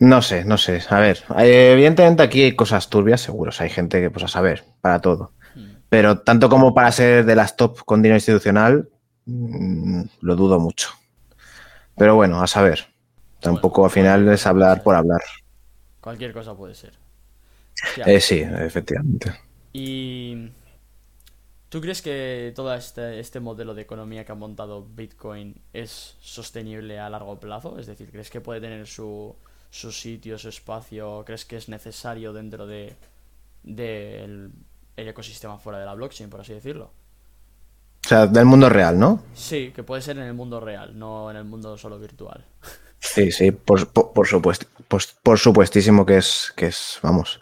[0.00, 0.82] No sé, no sé.
[0.90, 3.60] A ver, evidentemente aquí hay cosas turbias, seguros.
[3.60, 5.32] Hay gente que, pues a saber, para todo.
[5.54, 5.74] Hmm.
[5.88, 8.88] Pero tanto como para ser de las top con dinero institucional,
[9.26, 10.90] mm, lo dudo mucho.
[11.96, 12.86] Pero bueno, a saber.
[13.40, 15.20] Tampoco Bueno, al final es hablar por hablar.
[16.00, 16.92] Cualquier cosa puede ser.
[18.04, 19.32] Eh, sí, efectivamente.
[19.72, 20.50] Y.
[21.74, 27.00] ¿Tú crees que todo este, este modelo de economía que ha montado Bitcoin es sostenible
[27.00, 27.80] a largo plazo?
[27.80, 29.34] Es decir, ¿crees que puede tener su,
[29.70, 31.24] su sitio, su espacio?
[31.26, 32.94] ¿Crees que es necesario dentro de
[33.64, 34.52] del
[34.96, 36.92] el ecosistema fuera de la blockchain, por así decirlo?
[38.04, 39.24] O sea, del mundo real, ¿no?
[39.34, 42.46] Sí, que puede ser en el mundo real, no en el mundo solo virtual.
[43.00, 44.66] Sí, sí, por, por, supuesto,
[45.22, 47.40] por, supuestísimo que es, que es, vamos,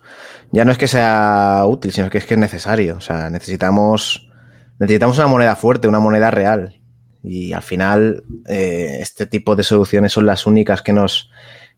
[0.53, 2.97] ya no es que sea útil, sino que es que es necesario.
[2.97, 4.31] O sea, necesitamos,
[4.79, 6.79] necesitamos una moneda fuerte, una moneda real.
[7.25, 11.31] Y al final, eh, este tipo de soluciones son las únicas que nos,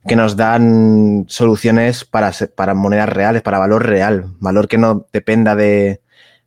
[0.07, 5.55] que nos dan soluciones para, para monedas reales, para valor real, valor que no dependa
[5.55, 6.01] de,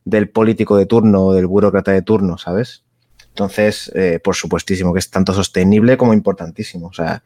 [0.04, 2.84] del político de turno o del burócrata de turno, ¿sabes?
[3.30, 6.88] Entonces, eh, por supuestísimo que es tanto sostenible como importantísimo.
[6.88, 7.24] O sea,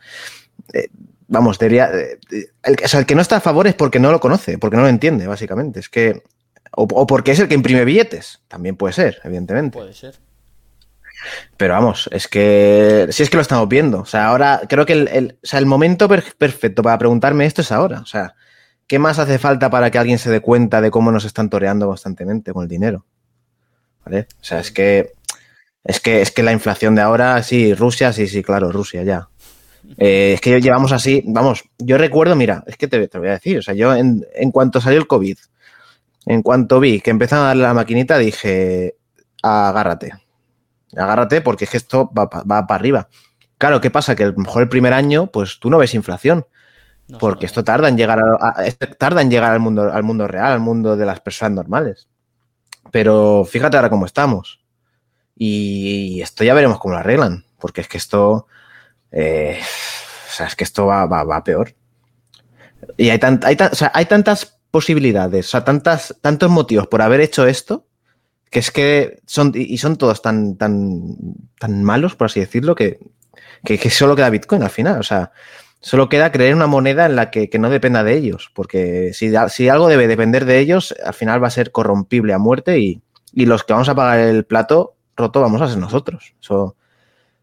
[0.74, 0.90] eh,
[1.32, 2.20] vamos, diría, eh,
[2.64, 4.76] el, o sea, el que no está a favor es porque no lo conoce, porque
[4.78, 5.80] no lo entiende, básicamente.
[5.80, 6.24] Es que,
[6.76, 9.78] o, o porque es el que imprime billetes, también puede ser, evidentemente.
[9.78, 10.16] Puede ser.
[11.56, 14.02] Pero vamos, es que si es que lo estamos viendo.
[14.02, 17.72] O sea, ahora creo que el, o sea, el momento perfecto para preguntarme esto es
[17.72, 18.02] ahora.
[18.02, 18.36] O sea,
[18.88, 21.88] ¿qué más hace falta para que alguien se dé cuenta de cómo nos están toreando
[21.88, 23.06] constantemente con el dinero?
[24.04, 24.28] ¿Vale?
[24.42, 25.14] O sea, es que
[25.84, 29.30] es que es que la inflación de ahora, sí, Rusia, sí, sí, claro, Rusia ya.
[29.98, 33.32] Eh, es que llevamos así, vamos, yo recuerdo, mira, es que te, te voy a
[33.32, 35.38] decir, o sea, yo en, en, cuanto salió el COVID,
[36.26, 38.96] en cuanto vi que empezaba a darle la maquinita, dije,
[39.42, 40.14] agárrate,
[40.96, 43.10] agárrate porque es que esto va, va para arriba.
[43.58, 44.16] Claro, ¿qué pasa?
[44.16, 46.48] Que a lo mejor el primer año, pues tú no ves inflación.
[47.08, 50.28] No porque esto tarda en llegar a, a, tarda en llegar al mundo, al mundo
[50.28, 52.08] real, al mundo de las personas normales.
[52.90, 54.64] Pero fíjate ahora cómo estamos.
[55.36, 57.46] Y esto ya veremos cómo lo arreglan.
[57.60, 58.48] Porque es que esto.
[59.12, 61.76] Eh, o sea, es que esto va, va, va peor.
[62.98, 63.58] Y hay, tant, hay,
[63.94, 67.86] hay tantas posibilidades, o sea, tantas, tantos motivos por haber hecho esto,
[68.50, 71.16] que es que son, y son todos tan, tan,
[71.60, 73.00] tan malos, por así decirlo, que,
[73.64, 75.00] que, que, solo queda Bitcoin al final.
[75.00, 75.32] O sea,
[75.80, 79.32] solo queda creer una moneda en la que, que no dependa de ellos, porque si,
[79.50, 83.02] si, algo debe depender de ellos, al final va a ser corrompible a muerte y,
[83.34, 86.34] y, los que vamos a pagar el plato roto vamos a ser nosotros.
[86.42, 86.76] Eso,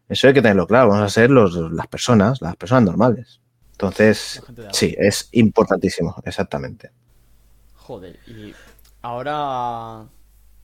[0.09, 3.39] eso hay que tenerlo claro, vamos a ser los, las personas, las personas normales.
[3.71, 4.41] Entonces,
[4.71, 6.91] sí, es importantísimo, exactamente.
[7.75, 8.53] Joder, y
[9.01, 10.05] ahora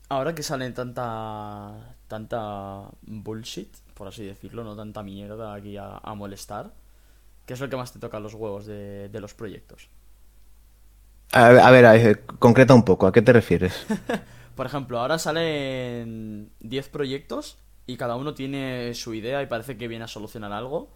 [0.08, 6.14] ahora que sale tanta tanta bullshit, por así decirlo, no tanta mierda aquí a, a
[6.14, 6.72] molestar,
[7.46, 9.88] ¿qué es lo que más te toca los huevos de, de los proyectos?
[11.32, 13.86] A, a ver, a ver, concreta un poco, ¿a qué te refieres?
[14.54, 19.88] por ejemplo, ahora salen 10 proyectos y cada uno tiene su idea y parece que
[19.88, 20.90] viene a solucionar algo,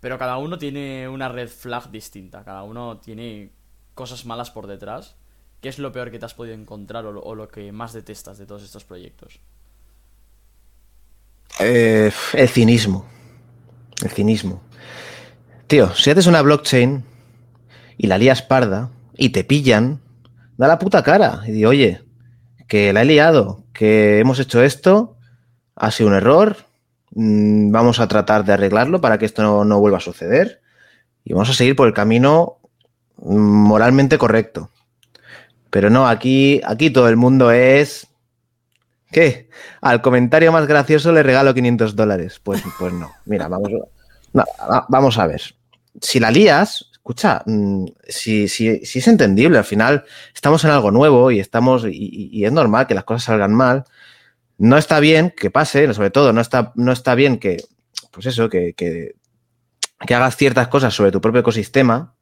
[0.00, 3.50] pero cada uno tiene una red flag distinta, cada uno tiene
[3.94, 5.16] cosas malas por detrás
[5.64, 8.44] ¿Qué es lo peor que te has podido encontrar o lo, que más detestas de
[8.44, 9.40] todos estos proyectos?
[11.58, 13.06] Eh, el cinismo.
[14.02, 14.60] El cinismo.
[15.66, 17.02] Tío, si haces una blockchain
[17.96, 20.02] y la lías parda y te pillan,
[20.58, 22.02] da la puta cara y di, oye,
[22.68, 25.13] que la he liado, que hemos hecho esto,
[25.76, 26.56] ha sido un error,
[27.12, 30.60] mmm, vamos a tratar de arreglarlo para que esto no, no vuelva a suceder
[31.24, 32.58] y vamos a seguir por el camino
[33.16, 34.70] moralmente correcto.
[35.70, 38.06] Pero no, aquí, aquí todo el mundo es.
[39.10, 39.48] ¿Qué?
[39.80, 42.40] Al comentario más gracioso le regalo 500 dólares.
[42.42, 43.12] Pues, pues no.
[43.24, 43.70] Mira, vamos,
[44.88, 45.42] vamos a ver.
[46.00, 47.42] Si la lías, escucha,
[48.08, 51.84] si, si, si, es entendible, al final estamos en algo nuevo y estamos.
[51.88, 53.84] Y, es normal que las cosas salgan mal.
[54.58, 57.62] No está bien que pase, sobre todo, no está, no está bien que.
[58.10, 59.16] Pues eso, que, que,
[59.98, 62.14] hagas ciertas cosas sobre tu propio ecosistema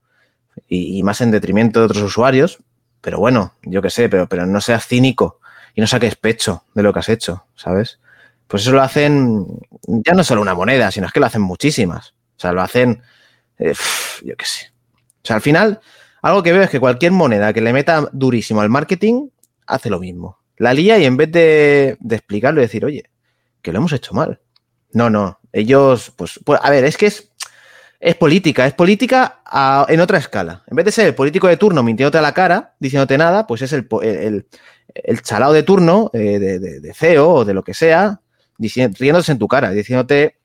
[0.66, 2.58] y, y más en detrimento de otros usuarios,
[3.00, 5.40] pero bueno, yo qué sé, pero, pero no seas cínico
[5.74, 7.98] y no saques pecho de lo que has hecho, ¿sabes?
[8.46, 9.46] Pues eso lo hacen
[9.86, 12.14] ya no solo una moneda, sino es que lo hacen muchísimas.
[12.36, 13.02] O sea, lo hacen,
[13.58, 13.74] eh,
[14.22, 14.72] yo qué sé.
[14.96, 15.80] O sea, al final,
[16.22, 19.28] algo que veo es que cualquier moneda que le meta durísimo al marketing
[19.66, 20.38] hace lo mismo.
[20.56, 23.10] La lía y en vez de, explicarlo y decir, oye,
[23.60, 24.40] que lo hemos hecho mal.
[24.92, 25.40] No, no.
[25.52, 27.30] Ellos, pues, pues a ver, es que es,
[28.00, 29.42] es política, es política
[29.88, 30.64] en otra escala.
[30.66, 33.62] En vez de ser el político de turno mintiéndote a la cara, diciéndote nada, pues
[33.62, 34.46] es el, el,
[34.94, 38.20] el chalao de turno, eh, de, de, CEO o de lo que sea,
[38.58, 40.36] riéndose en tu cara, diciéndote,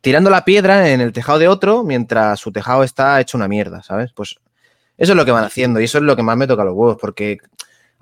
[0.00, 3.82] tirando la piedra en el tejado de otro mientras su tejado está hecho una mierda,
[3.82, 4.12] ¿sabes?
[4.12, 4.36] Pues
[4.98, 6.74] eso es lo que van haciendo y eso es lo que más me toca los
[6.74, 7.38] huevos, porque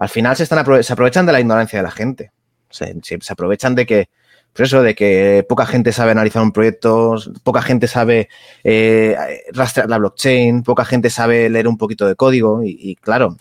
[0.01, 2.33] al final se, están se aprovechan de la ignorancia de la gente.
[2.71, 2.97] Se,
[3.29, 4.09] aprovechan de que,
[4.55, 8.31] pues eso, de que poca gente sabe analizar un proyecto, poca gente sabe
[8.65, 9.15] eh,
[9.53, 13.37] rastrear la blockchain, poca gente sabe leer un poquito de código y, claro,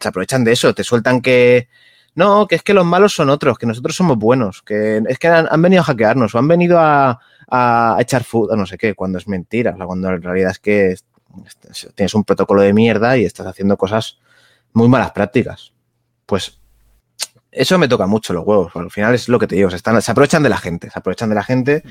[0.00, 1.68] se aprovechan de eso, te sueltan que
[2.16, 5.28] no, que es que los malos son otros, que nosotros somos buenos, que es que
[5.28, 7.20] han, venido a hackearnos o han venido a,
[8.00, 10.96] echar food no sé qué, cuando es mentira, cuando en realidad es que
[11.94, 14.18] tienes un protocolo de mierda y estás haciendo cosas
[14.72, 15.72] muy malas prácticas.
[16.32, 16.58] Pues
[17.50, 18.74] eso me toca mucho los huevos.
[18.74, 20.98] Al final es lo que te digo, se, están, se aprovechan de la gente, se
[20.98, 21.82] aprovechan de la gente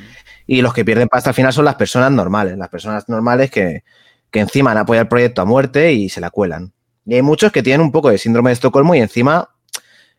[0.48, 3.84] y los que pierden pasta al final son las personas normales, las personas normales que,
[4.32, 6.74] que encima han apoyado el proyecto a muerte y se la cuelan.
[7.06, 9.48] Y hay muchos que tienen un poco de síndrome de Estocolmo y encima,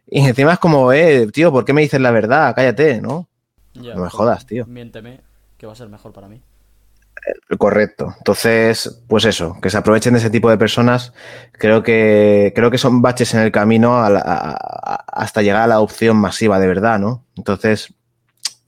[0.07, 2.55] y encima es como, eh, tío, ¿por qué me dices la verdad?
[2.55, 3.29] Cállate, ¿no?
[3.75, 4.67] Ya, No me jodas, tío.
[4.67, 5.19] Miénteme,
[5.59, 6.41] que va a ser mejor para mí.
[7.59, 8.15] Correcto.
[8.19, 11.13] Entonces, pues eso, que se aprovechen de ese tipo de personas,
[11.53, 16.59] creo que, creo que son baches en el camino hasta llegar a la adopción masiva
[16.59, 17.25] de verdad, ¿no?
[17.37, 17.95] Entonces,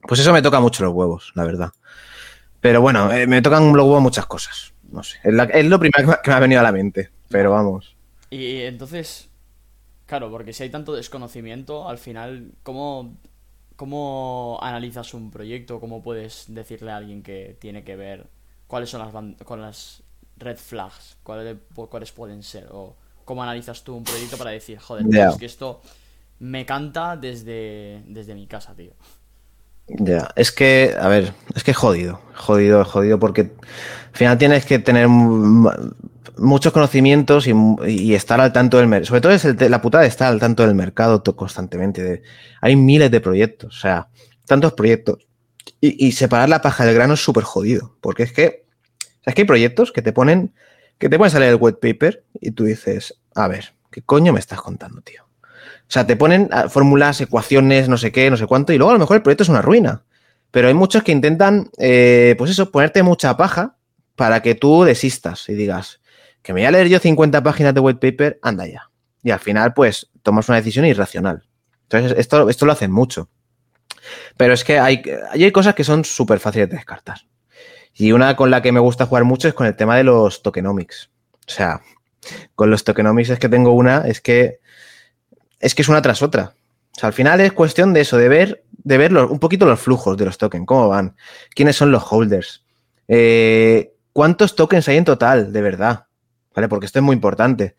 [0.01, 1.71] pues eso me toca mucho los huevos, la verdad.
[2.61, 4.73] Pero bueno, eh, me tocan los huevos muchas cosas.
[4.89, 5.17] No sé.
[5.23, 7.09] Es lo primero que me, que me ha venido a la mente.
[7.29, 7.95] Pero vamos.
[8.29, 9.29] Y entonces,
[10.05, 13.17] claro, porque si hay tanto desconocimiento, al final, ¿cómo,
[13.75, 15.79] cómo analizas un proyecto?
[15.79, 18.34] ¿Cómo puedes decirle a alguien que tiene que ver
[18.67, 20.03] cuáles son las, con las
[20.37, 21.17] red flags?
[21.23, 21.57] ¿Cuáles,
[21.89, 22.67] cuáles pueden ser?
[22.71, 25.81] ¿O cómo analizas tú un proyecto para decir, joder, es que esto
[26.39, 28.91] me canta desde, desde mi casa, tío?
[29.87, 34.65] Ya, es que, a ver, es que es jodido, jodido, jodido, porque al final tienes
[34.65, 35.69] que tener mu-
[36.37, 37.53] muchos conocimientos y,
[37.87, 39.05] y estar al tanto del mercado.
[39.07, 42.01] Sobre todo es el la putada de estar al tanto del mercado constantemente.
[42.03, 42.23] de-
[42.61, 44.09] hay miles de proyectos, o sea,
[44.47, 45.27] tantos proyectos.
[45.81, 48.65] Y, separar la paja del grano es súper jodido, porque es que,
[49.23, 50.53] es que hay proyectos que te ponen,
[50.97, 54.39] que te ponen salir el white paper y tú dices, a ver, ¿qué coño me
[54.39, 55.23] estás contando, tío?
[55.87, 58.91] O sea, te ponen ah, fórmulas, ecuaciones, no sé qué, no sé cuánto, y luego
[58.91, 60.03] a lo mejor el proyecto es una ruina.
[60.51, 63.75] Pero hay muchos que intentan, eh, pues eso, ponerte mucha paja
[64.15, 65.99] para que tú desistas y digas,
[66.41, 68.89] que me voy a leer yo 50 páginas de white paper, anda ya.
[69.21, 71.43] Y al final, pues, tomas una decisión irracional.
[71.83, 73.29] Entonces, esto, esto lo hacen mucho.
[74.37, 77.19] Pero es que hay, hay cosas que son súper fáciles de descartar.
[77.93, 80.41] Y una con la que me gusta jugar mucho es con el tema de los
[80.41, 81.09] tokenomics.
[81.47, 81.81] O sea,
[82.55, 84.59] con los tokenomics es que tengo una, es que
[85.59, 86.53] es que es una tras otra.
[86.95, 89.79] O sea, al final es cuestión de eso, de ver, de ver un poquito los
[89.79, 91.15] flujos de los tokens, cómo van,
[91.53, 92.63] quiénes son los holders,
[93.07, 96.05] eh, cuántos tokens hay en total, de verdad,
[96.53, 96.67] ¿vale?
[96.67, 97.75] Porque esto es muy importante.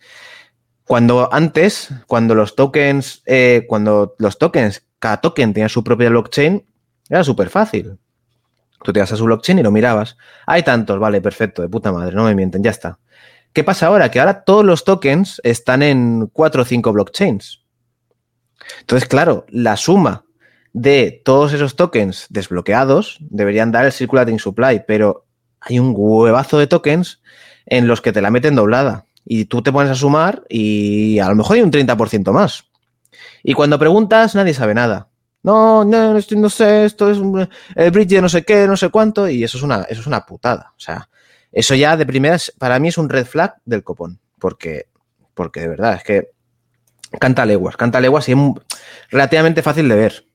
[0.84, 6.64] Cuando antes, cuando los tokens, eh, cuando los tokens, cada token tenía su propia blockchain,
[7.08, 7.98] era súper fácil.
[8.82, 10.16] Tú te ibas a su blockchain y lo mirabas.
[10.46, 12.98] Hay tantos, vale, perfecto, de puta madre, no me mienten, ya está.
[13.52, 14.10] ¿Qué pasa ahora?
[14.10, 17.64] Que ahora todos los tokens están en cuatro o cinco blockchains.
[18.80, 20.24] Entonces, claro, la suma
[20.72, 25.24] de todos esos tokens desbloqueados deberían dar el circulating supply, pero
[25.60, 27.22] hay un huevazo de tokens
[27.64, 29.06] en los que te la meten doblada.
[29.24, 32.65] Y tú te pones a sumar y a lo mejor hay un 30% más.
[33.42, 35.08] Y cuando preguntas, nadie sabe nada.
[35.42, 38.88] No, no, no sé, esto es un- el bridge de no sé qué, no sé
[38.88, 40.72] cuánto, y eso es una, eso es una putada.
[40.76, 41.08] O sea,
[41.52, 44.18] eso ya de primeras, para mí es un red flag del copón.
[44.38, 44.88] Porque,
[45.34, 46.30] porque de verdad, es que
[47.20, 48.38] canta leguas, canta leguas y es
[49.10, 50.26] relativamente fácil de ver.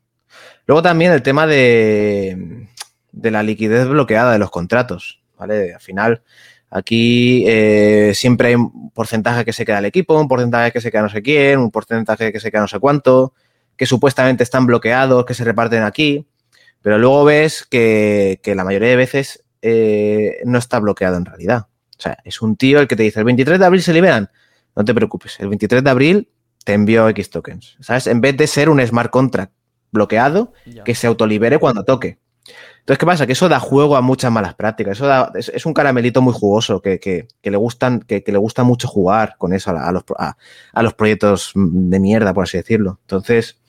[0.65, 2.67] Luego también el tema de,
[3.11, 5.73] de la liquidez bloqueada de los contratos, ¿vale?
[5.73, 6.23] Al final,
[6.71, 10.89] aquí eh, siempre hay un porcentaje que se queda el equipo, un porcentaje que se
[10.91, 13.33] queda no sé quién, un porcentaje que se queda no sé cuánto,
[13.75, 16.25] que supuestamente están bloqueados, que se reparten aquí,
[16.81, 21.67] pero luego ves que, que la mayoría de veces eh, no está bloqueado en realidad.
[21.97, 24.29] O sea, es un tío el que te dice, el 23 de abril se liberan.
[24.75, 26.29] No te preocupes, el 23 de abril
[26.63, 27.77] te envío X tokens.
[27.81, 28.07] ¿Sabes?
[28.07, 29.51] En vez de ser un smart contract
[29.91, 30.83] bloqueado Ya.
[30.83, 32.17] que se autolibere cuando toque.
[32.79, 33.27] Entonces, ¿qué pasa?
[33.27, 34.97] Que eso da juego a muchas malas prácticas.
[34.97, 39.35] Eso da- es, un caramelito muy jugoso que, le gustan, que, le gusta mucho jugar
[39.37, 42.99] con eso a los proyectos de mierda, por así decirlo.
[43.01, 43.59] Entonces,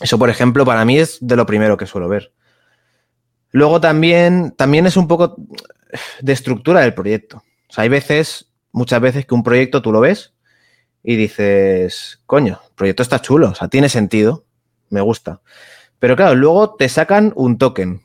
[0.00, 2.32] eso, por ejemplo, para mí es de lo primero que suelo ver.
[3.50, 5.36] Luego también, también es un poco
[6.20, 7.44] de estructura del proyecto.
[7.68, 10.32] O sea, hay veces, muchas veces que un proyecto tú lo ves
[11.02, 14.44] y dices, coño, el proyecto está chulo, o sea, tiene sentido,
[14.88, 15.40] me gusta.
[16.02, 18.02] Pero claro, luego te sacan un token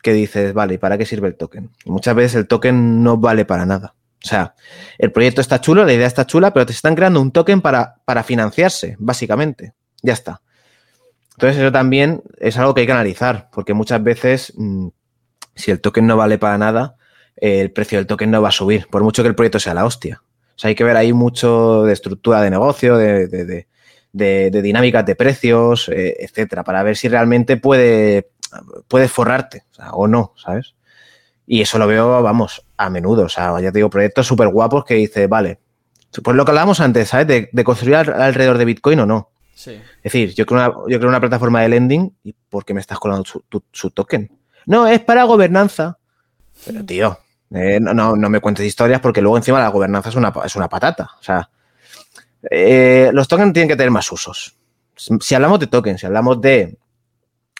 [0.00, 1.72] que dices, vale, ¿y para qué sirve el token?
[1.86, 3.96] Muchas veces el token no vale para nada.
[4.24, 4.54] O sea,
[4.96, 7.96] el proyecto está chulo, la idea está chula, pero te están creando un token para,
[8.04, 9.72] para financiarse, básicamente.
[10.02, 10.40] Ya está.
[11.32, 14.90] Entonces eso también es algo que hay que analizar, porque muchas veces, mm,
[15.56, 16.94] si el token no vale para nada,
[17.34, 19.74] eh, el precio del token no va a subir, por mucho que el proyecto sea
[19.74, 20.22] la hostia.
[20.54, 23.66] O sea, hay que ver ahí mucho de estructura de negocio, de,
[24.12, 28.30] de- de dinámicas de precios, eh, etcétera, para ver si realmente puede,
[28.88, 30.74] puede forrarte o, sea, o no, ¿sabes?
[31.46, 33.24] Y eso lo veo, vamos, a menudo.
[33.24, 35.58] O sea, ya te digo, proyectos súper guapos que dice, vale,
[36.22, 37.26] pues lo que hablábamos antes, ¿sabes?
[37.26, 39.30] De, de construir al- alrededor de Bitcoin o no.
[39.54, 39.72] Sí.
[39.72, 42.80] Es decir, yo creo una, yo creo una plataforma de lending y ¿por qué me
[42.80, 44.30] estás colando su, tu- su token?
[44.66, 45.98] No, es para gobernanza.
[46.66, 47.18] Pero, tío,
[47.54, 50.54] eh, no, no, no me cuentes historias porque luego encima la gobernanza es una, es
[50.56, 51.10] una patata.
[51.18, 51.48] O sea,
[52.50, 54.56] eh, los tokens tienen que tener más usos.
[54.96, 56.78] si hablamos de tokens, si hablamos de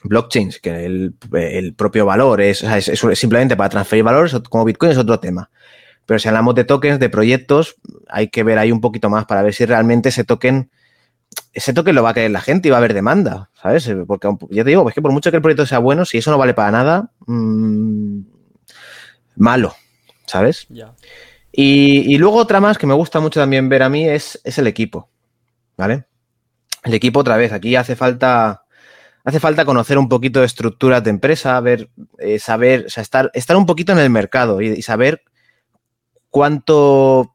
[0.04, 2.64] blockchains, que el, propio valor es,
[3.14, 5.50] simplemente para transferir valores, como Bitcoin es otro tema.
[6.06, 7.76] Pero si hablamos de tokens, de proyectos,
[8.08, 10.70] hay que ver ahí un poquito más para ver si realmente ese token,
[11.52, 13.90] ese token lo va a querer la gente y va a haber demanda, ¿sabes?
[14.06, 16.30] Porque ya te digo, es que por mucho que el proyecto sea bueno, si eso
[16.30, 18.22] no vale para nada, mmm,
[19.36, 19.74] malo,
[20.26, 20.66] ¿sabes?
[20.68, 20.92] Ya.
[21.52, 24.66] Y, luego otra más que me gusta mucho también ver a mí es, es el
[24.66, 25.10] equipo,
[25.76, 26.06] ¿vale?
[26.82, 28.64] El equipo otra vez, aquí hace falta,
[29.22, 33.30] hace falta conocer un poquito de estructuras de empresa, ver, eh, saber, o sea, estar,
[33.34, 35.22] estar un poquito en el mercado y, y saber
[36.30, 37.34] cuánto,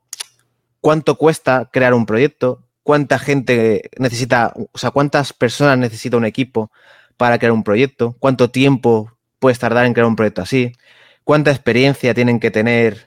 [0.81, 6.71] cuánto cuesta crear un proyecto, cuánta gente necesita, o sea, cuántas personas necesita un equipo
[7.17, 10.71] para crear un proyecto, cuánto tiempo puedes tardar en crear un proyecto así,
[11.23, 13.06] cuánta experiencia tienen que tener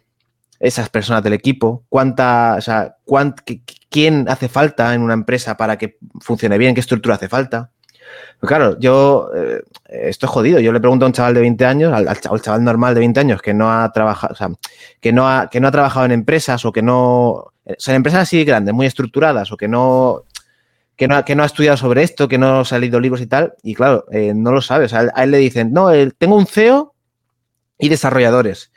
[0.60, 3.40] esas personas del equipo, cuánta, o sea, cuánt,
[3.88, 7.70] quién hace falta en una empresa para que funcione bien, qué estructura hace falta.
[8.38, 10.60] Pero claro, yo, eh, esto es jodido.
[10.60, 13.20] Yo le pregunto a un chaval de 20 años, al, al, chaval normal de 20
[13.20, 14.50] años que no ha trabajado, o sea,
[15.00, 17.96] que no ha, que no ha trabajado en empresas o que no, o sea, en
[17.96, 20.24] empresas así grandes, muy estructuradas o que no,
[20.96, 23.54] que no, que no ha estudiado sobre esto, que no ha leído libros y tal.
[23.62, 24.84] Y claro, eh, no lo sabe.
[24.84, 25.88] O sea, a él le dicen, no,
[26.18, 26.94] tengo un CEO
[27.78, 28.69] y desarrolladores.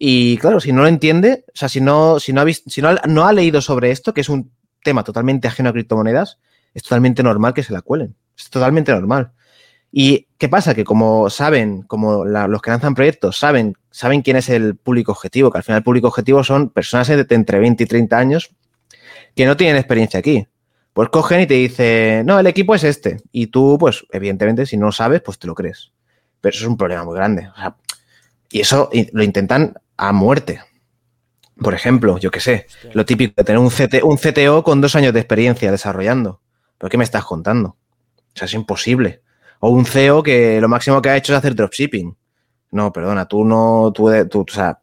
[0.00, 2.80] Y claro, si no lo entiende, o sea, si no, si no ha visto, si
[2.80, 4.52] no, no ha leído sobre esto, que es un
[4.84, 6.38] tema totalmente ajeno a criptomonedas,
[6.72, 8.14] es totalmente normal que se la cuelen.
[8.36, 9.32] Es totalmente normal.
[9.90, 10.74] ¿Y qué pasa?
[10.74, 15.50] Que como saben, como los que lanzan proyectos saben, saben quién es el público objetivo,
[15.50, 18.50] que al final el público objetivo son personas de entre 20 y 30 años
[19.34, 20.46] que no tienen experiencia aquí.
[20.92, 23.22] Pues cogen y te dicen, no, el equipo es este.
[23.32, 25.92] Y tú, pues, evidentemente, si no sabes, pues te lo crees.
[26.40, 27.48] Pero eso es un problema muy grande.
[28.50, 30.62] Y eso lo intentan a muerte.
[31.60, 34.94] Por ejemplo, yo qué sé, lo típico de tener un, CT, un CTO con dos
[34.94, 36.40] años de experiencia desarrollando.
[36.78, 37.70] ¿Pero qué me estás contando?
[37.70, 39.22] O sea, es imposible.
[39.58, 42.16] O un CEO que lo máximo que ha hecho es hacer dropshipping.
[42.70, 44.78] No, perdona, tú no, tú, tú o sea,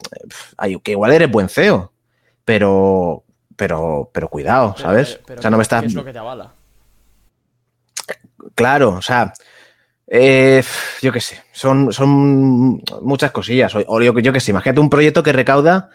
[0.84, 1.93] que igual eres buen CEO,
[2.43, 3.24] pero,
[3.55, 5.20] pero, pero cuidado, ¿sabes?
[5.26, 5.86] pero o sea, no me ¿qué estás.
[5.86, 6.51] es lo que te avala?
[8.55, 9.34] Claro, o sea,
[10.08, 10.64] eh,
[11.01, 13.74] yo qué sé, son, son muchas cosillas.
[13.76, 15.89] O, o yo, qué sé, imagínate un proyecto que recauda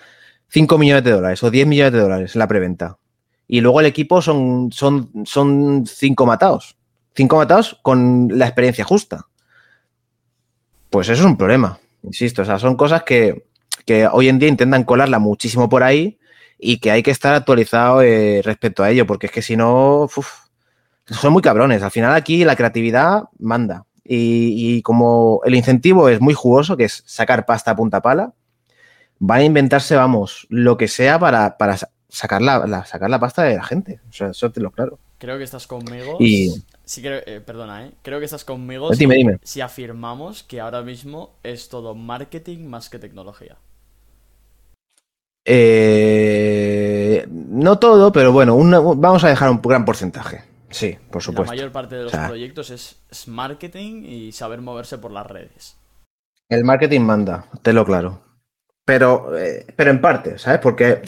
[0.48, 2.98] 5 millones de dólares o 10 millones de dólares en la preventa.
[3.46, 6.76] Y luego el equipo son, son, son cinco matados.
[7.14, 9.26] Cinco matados con la experiencia justa.
[10.88, 12.42] Pues eso es un problema, insisto.
[12.42, 13.46] O sea, son cosas que,
[13.84, 16.18] que hoy en día intentan colarla muchísimo por ahí
[16.58, 20.08] y que hay que estar actualizado eh, respecto a ello, porque es que si no,
[21.06, 21.82] son muy cabrones.
[21.82, 23.84] Al final aquí la creatividad manda.
[24.12, 28.34] Y, y, como el incentivo es muy jugoso, que es sacar pasta a punta pala,
[29.20, 33.44] van a inventarse, vamos, lo que sea para, para sacar, la, la, sacar la pasta
[33.44, 34.00] de la gente.
[34.08, 34.98] O sea, eso te lo claro.
[35.18, 36.16] Creo que estás conmigo.
[36.18, 36.52] Y...
[36.84, 37.92] Sí, creo, eh, perdona, ¿eh?
[38.02, 39.38] Creo que estás conmigo dime, si, dime.
[39.44, 43.58] si afirmamos que ahora mismo es todo marketing más que tecnología.
[45.44, 50.49] Eh, no todo, pero bueno, una, vamos a dejar un gran porcentaje.
[50.70, 51.52] Sí, por supuesto.
[51.52, 55.10] La mayor parte de los o sea, proyectos es, es, marketing y saber moverse por
[55.10, 55.76] las redes.
[56.48, 58.22] El marketing manda, te lo claro.
[58.84, 60.60] Pero, eh, pero en parte, ¿sabes?
[60.60, 61.02] Porque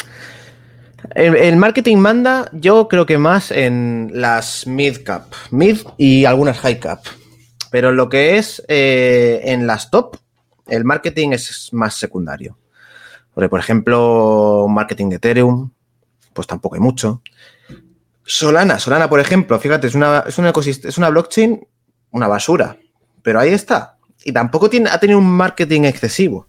[1.15, 6.59] el, el, marketing manda, yo creo que más en las mid cap, mid y algunas
[6.61, 7.01] high cap.
[7.71, 10.17] Pero lo que es eh, en las top,
[10.67, 12.59] el marketing es más secundario.
[13.35, 15.71] Porque, por ejemplo, marketing de Ethereum,
[16.35, 17.23] pues tampoco hay mucho.
[18.25, 21.67] Solana, Solana, por ejemplo, fíjate, es una, es una, es una blockchain,
[22.13, 22.77] una basura.
[23.23, 23.99] Pero ahí está.
[24.25, 26.47] Y tampoco tiene, ha tenido un marketing excesivo.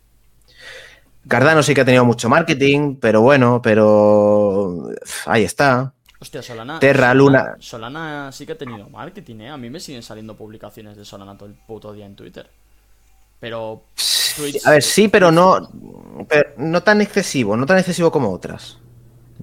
[1.28, 4.89] Cardano sí que ha tenido mucho marketing, pero bueno, pero
[5.26, 5.93] ahí está.
[6.19, 6.80] Hostia, Solana.
[6.80, 7.55] Terra, Luna.
[7.59, 9.49] Solana sí que ha tenido marketing, ¿eh?
[9.49, 12.49] A mí me siguen saliendo publicaciones de Solana todo el puto día en Twitter.
[13.39, 13.84] Pero.
[14.36, 15.69] Twitch, a ver, sí, pero no.
[16.28, 18.78] Pero no tan excesivo, no tan excesivo como otras.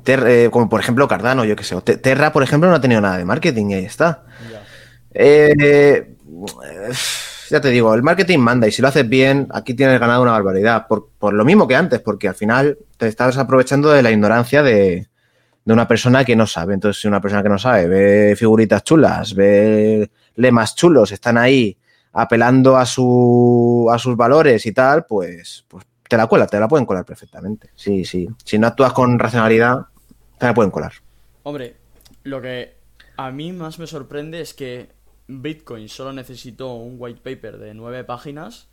[0.07, 1.80] Eh, como por ejemplo Cardano, yo que sé.
[1.82, 4.24] Terra, por ejemplo, no ha tenido nada de marketing y ahí está.
[4.51, 4.62] Ya.
[5.12, 6.16] Eh,
[7.51, 10.32] ya te digo, el marketing manda y si lo haces bien, aquí tienes ganado una
[10.32, 10.86] barbaridad.
[10.86, 14.62] Por, por lo mismo que antes, porque al final te estás aprovechando de la ignorancia
[14.62, 15.09] de,
[15.64, 16.74] de, una persona que no sabe.
[16.74, 21.76] Entonces, si una persona que no sabe ve figuritas chulas, ve lemas chulos, están ahí
[22.12, 26.67] apelando a, su, a sus valores y tal, pues, pues te la cuela, te la
[26.67, 27.71] pueden colar perfectamente.
[27.77, 28.29] Sí, sí.
[28.45, 29.87] Si no actúas con racionalidad,
[30.39, 30.93] te la pueden colar.
[31.45, 31.77] Hombre,
[32.25, 32.75] lo que
[33.17, 34.91] a mí más me sorprende es que
[35.29, 38.67] Bitcoin solo necesitó un white paper de nueve páginas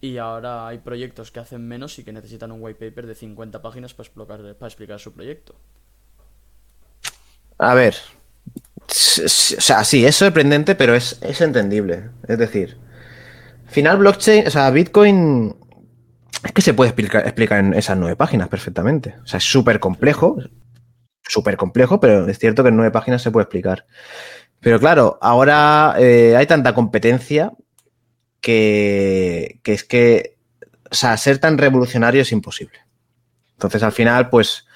[0.00, 3.60] y ahora hay proyectos que hacen menos y que necesitan un white paper de 50
[3.60, 5.54] páginas para explicar, para explicar su proyecto.
[7.58, 7.94] A ver,
[8.88, 12.10] O sea, sí, es sorprendente, pero es, es entendible.
[12.26, 12.78] Es decir,
[13.68, 15.56] final blockchain, o sea, Bitcoin
[16.42, 19.16] es que se puede explicar, en esas nueve páginas perfectamente.
[19.22, 20.38] O sea, es súper complejo,
[21.22, 23.86] súper complejo, pero es cierto que en nueve páginas se puede explicar.
[24.60, 27.52] Pero claro, ahora eh, hay tanta competencia
[28.40, 30.36] que, que, es que,
[30.90, 32.78] o sea, ser tan revolucionario es imposible.
[33.52, 34.66] Entonces, al final, pues,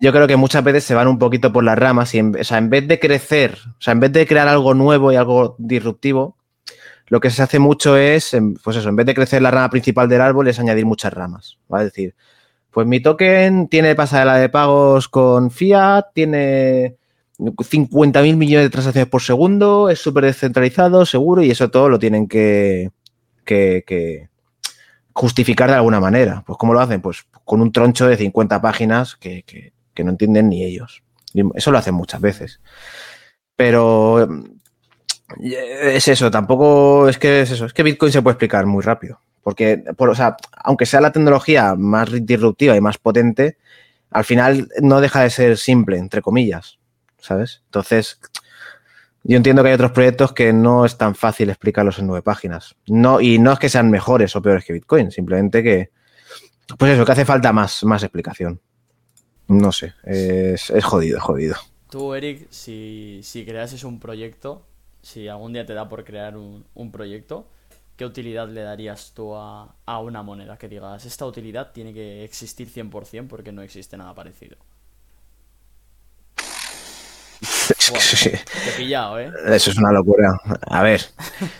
[0.00, 2.44] yo creo que muchas veces se van un poquito por las ramas y, en, o
[2.44, 5.54] sea, en vez de crecer, o sea, en vez de crear algo nuevo y algo
[5.58, 6.36] disruptivo,
[7.08, 10.08] lo que se hace mucho es, pues eso, en vez de crecer la rama principal
[10.08, 11.58] del árbol, es añadir muchas ramas.
[11.72, 12.14] Va a decir,
[12.70, 16.96] pues mi token tiene pasarela de pagos con fiat, tiene
[17.38, 22.28] 50.000 millones de transacciones por segundo, es súper descentralizado, seguro, y eso todo lo tienen
[22.28, 22.90] que,
[23.44, 24.28] que,
[25.12, 26.42] justificar de alguna manera.
[26.46, 27.02] Pues ¿cómo lo hacen?
[27.02, 31.02] Pues con un troncho de 50 páginas que, que no entienden ni ellos.
[31.54, 32.60] Eso lo hacen muchas veces.
[33.56, 34.26] Pero
[35.40, 39.20] es eso, tampoco es que es eso, es que Bitcoin se puede explicar muy rápido.
[39.42, 43.58] Porque, por, o sea, aunque sea la tecnología más disruptiva y más potente,
[44.10, 46.78] al final no deja de ser simple, entre comillas,
[47.18, 47.62] ¿sabes?
[47.64, 48.20] Entonces,
[49.24, 52.76] yo entiendo que hay otros proyectos que no es tan fácil explicarlos en nueve páginas.
[52.86, 55.90] No, y no es que sean mejores o peores que Bitcoin, simplemente que,
[56.78, 58.60] pues eso, que hace falta más, más explicación.
[59.48, 61.56] No sé, es, es jodido, es jodido.
[61.90, 64.66] Tú, Eric, si, si creases un proyecto,
[65.02, 67.48] si algún día te da por crear un, proyecto,
[67.96, 70.56] ¿qué utilidad le darías tú a, una moneda?
[70.56, 74.56] Que digas, esta utilidad tiene que existir 100% porque no existe nada parecido.
[77.42, 79.30] te he pillado, ¿eh?
[79.48, 80.38] Eso es una locura.
[80.68, 81.02] A ver,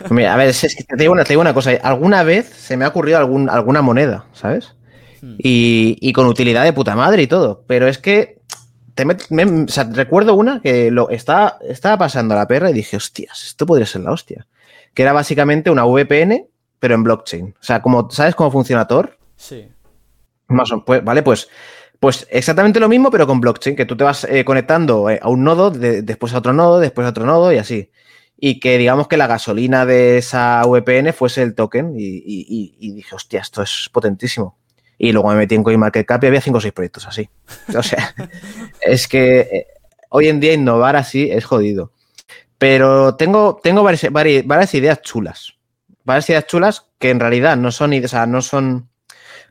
[0.09, 1.71] mira, a ver, es que te digo, una, te digo una cosa.
[1.83, 4.75] Alguna vez se me ha ocurrido algún, alguna moneda, ¿sabes?
[5.21, 5.35] Hmm.
[5.37, 7.65] Y, y, con utilidad de puta madre y todo.
[7.67, 8.41] Pero es que
[9.93, 13.85] recuerdo una que lo estaba, estaba pasando a la perra y dije, hostias, esto podría
[13.85, 14.47] ser la hostia.
[14.93, 16.47] Que era básicamente una VPN,
[16.79, 17.55] pero en blockchain.
[17.59, 19.17] O sea, como, ¿sabes cómo funciona Tor?
[19.35, 19.67] Sí.
[20.47, 21.49] Más o, pues, vale, pues,
[21.99, 25.29] pues exactamente lo mismo, pero con blockchain, que tú te vas eh, conectando eh, a
[25.29, 27.89] un nodo, después a otro nodo, después a otro nodo y así.
[28.37, 31.93] Y que digamos que la gasolina de esa VPN fuese el token.
[31.97, 34.57] Y, y dije, hostia, esto es potentísimo.
[34.97, 37.29] Y luego me metí en CoinMarketCap y había cinco o seis proyectos así.
[37.75, 38.13] O sea,
[38.81, 39.67] es que eh,
[40.09, 41.91] hoy en día innovar así es jodido.
[42.57, 45.53] Pero tengo, tengo varias, varias, ideas chulas.
[46.05, 48.89] Varias ideas chulas que en realidad no son, o sea, no son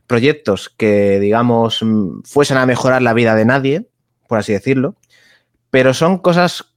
[0.07, 3.87] proyectos que, digamos, mm, fuesen a mejorar la vida de nadie,
[4.27, 4.95] por así decirlo,
[5.69, 6.73] pero son cosas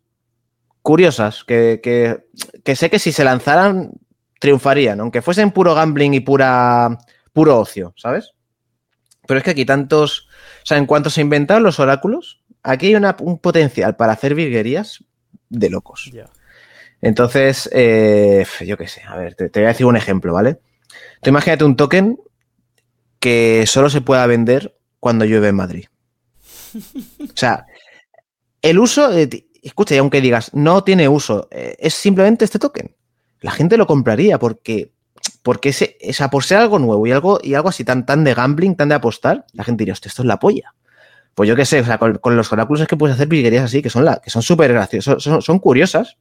[0.82, 2.24] curiosas que, que,
[2.62, 3.92] que sé que si se lanzaran
[4.38, 6.98] triunfarían, aunque fuesen puro gambling y pura,
[7.32, 8.32] puro ocio, ¿sabes?
[9.26, 10.28] Pero es que aquí tantos.
[10.62, 15.04] O sea, en cuanto se inventaron los oráculos, aquí hay un potencial para hacer virguerías
[15.48, 16.10] de locos.
[17.00, 20.60] Entonces, eh, yo qué sé, a ver, te, voy a decir un ejemplo, ¿vale?
[21.22, 22.18] Tú imagínate un token
[23.20, 25.84] que solo se pueda vender cuando llueve en Madrid.
[27.20, 27.66] O sea,
[28.62, 29.10] el uso,
[29.62, 32.96] escucha, y aunque digas, no tiene uso, eh, es simplemente este token.
[33.40, 34.92] La gente lo compraría porque
[35.46, 35.96] porque ese,
[36.28, 38.96] por ser algo nuevo y algo, y algo así tan, tan de gambling, tan de
[38.96, 40.74] apostar, la gente diría, esto es la polla.
[41.36, 43.80] Pues yo qué sé, o sea, con, los oráculos es que puedes hacer virguerías así,
[43.80, 46.16] que son la, que son súper graciosas, son, curiosas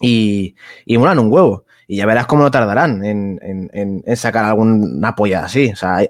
[0.00, 0.54] y,
[0.86, 1.64] y molan un huevo.
[1.88, 5.72] Y ya verás cómo no tardarán en, sacar alguna polla así.
[5.72, 6.08] O sea,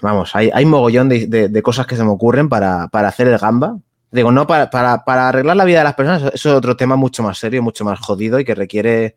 [0.00, 3.76] vamos, hay, hay mogollón de, cosas que se me ocurren para, hacer el gamba.
[4.10, 6.96] Digo, no, para, para, para arreglar la vida de las personas, eso es otro tema
[6.96, 9.16] mucho más serio, mucho más jodido y que requiere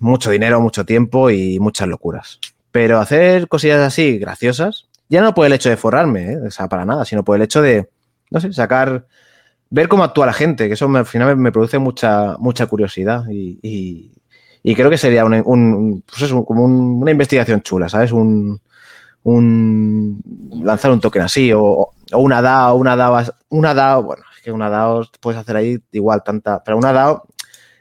[0.00, 2.40] mucho dinero, mucho tiempo y muchas locuras.
[2.72, 6.38] Pero hacer cosillas así graciosas, ya no por el hecho de forrarme, ¿eh?
[6.46, 7.88] o sea, para nada, sino por el hecho de,
[8.30, 9.06] no sé, sacar,
[9.68, 13.58] ver cómo actúa la gente, que eso al final me produce mucha, mucha curiosidad y,
[14.62, 18.12] y, creo que sería un, pues como una investigación chula, ¿sabes?
[18.12, 18.60] Un,
[19.24, 20.22] un
[20.62, 24.52] lanzar un token así o, o una DAO, una DAO, una DAO, bueno, es que
[24.52, 27.26] una DAO puedes hacer ahí igual tanta, pero una DAO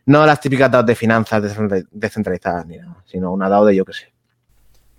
[0.10, 1.56] no las típicas DAO de finanzas
[1.92, 4.12] descentralizadas ni nada, sino una DAO de yo qué sé.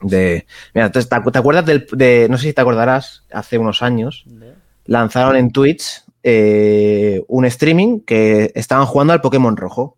[0.02, 4.24] De, mira, ¿te, acuerdas del, de, no sé si te acordarás, hace unos años,
[4.86, 9.96] lanzaron en Twitch eh, un streaming que estaban jugando al Pokémon rojo.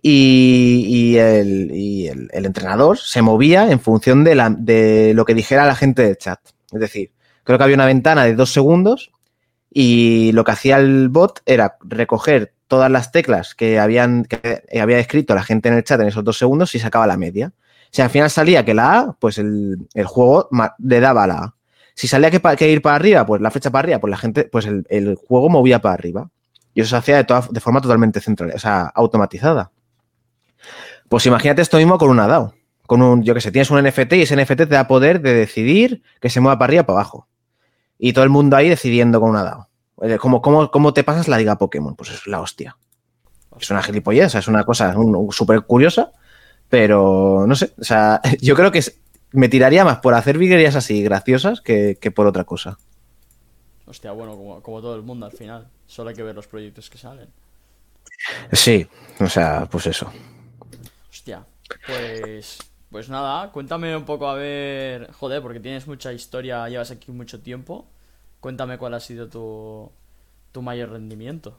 [0.00, 6.02] Y, el, entrenador se movía en función de, la, de lo que dijera la gente
[6.02, 6.38] del chat.
[6.70, 7.10] Es decir,
[7.42, 9.10] creo que había una ventana de dos segundos
[9.78, 14.98] y lo que hacía el bot era recoger todas las teclas que, habían, que había
[14.98, 17.52] escrito la gente en el chat en esos dos segundos y sacaba la media.
[17.90, 20.48] Si al final salía que la A, pues el, juego
[20.78, 21.54] le daba la A.
[21.92, 24.44] Si salía que, que, ir para arriba, pues la flecha para arriba, pues la gente,
[24.44, 26.30] pues el, juego movía para arriba.
[26.72, 29.72] Y eso se hacía de forma totalmente central, o sea, automatizada.
[31.10, 32.54] Pues imagínate esto mismo con una DAO.
[32.86, 35.34] Con un, yo que sé, tienes un NFT y ese NFT te da poder de
[35.34, 37.28] decidir que se mueva para arriba o para abajo.
[37.98, 39.65] Y todo el mundo ahí decidiendo con una DAO.
[40.18, 41.96] ¿Cómo, cómo, cómo te pasas la liga Pokémon?
[41.96, 42.76] Pues es la hostia.
[43.58, 44.94] Es una gilipollez, es una cosa
[45.30, 46.12] súper curiosa,
[46.68, 48.82] pero no sé, o sea, yo creo que
[49.32, 52.78] me tiraría más por hacer viguerías así graciosas que, que, por otra cosa.
[53.86, 56.90] Hostia, bueno, como, como, todo el mundo al final, solo hay que ver los proyectos
[56.90, 57.28] que salen.
[58.52, 58.86] Sí,
[59.20, 60.10] o sea, pues eso.
[61.08, 61.44] Hostia,
[61.86, 62.58] pues,
[62.90, 67.40] pues nada, cuéntame un poco a ver, joder, porque tienes mucha historia, llevas aquí mucho
[67.40, 67.86] tiempo,
[68.46, 69.90] cuéntame cuál ha sido tu,
[70.52, 71.58] tu mayor rendimiento.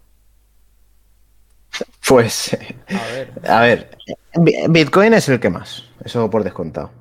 [2.07, 2.57] Pues,
[2.88, 3.33] a ver.
[3.45, 3.97] a ver,
[4.69, 6.91] Bitcoin es el que más, eso por descontado.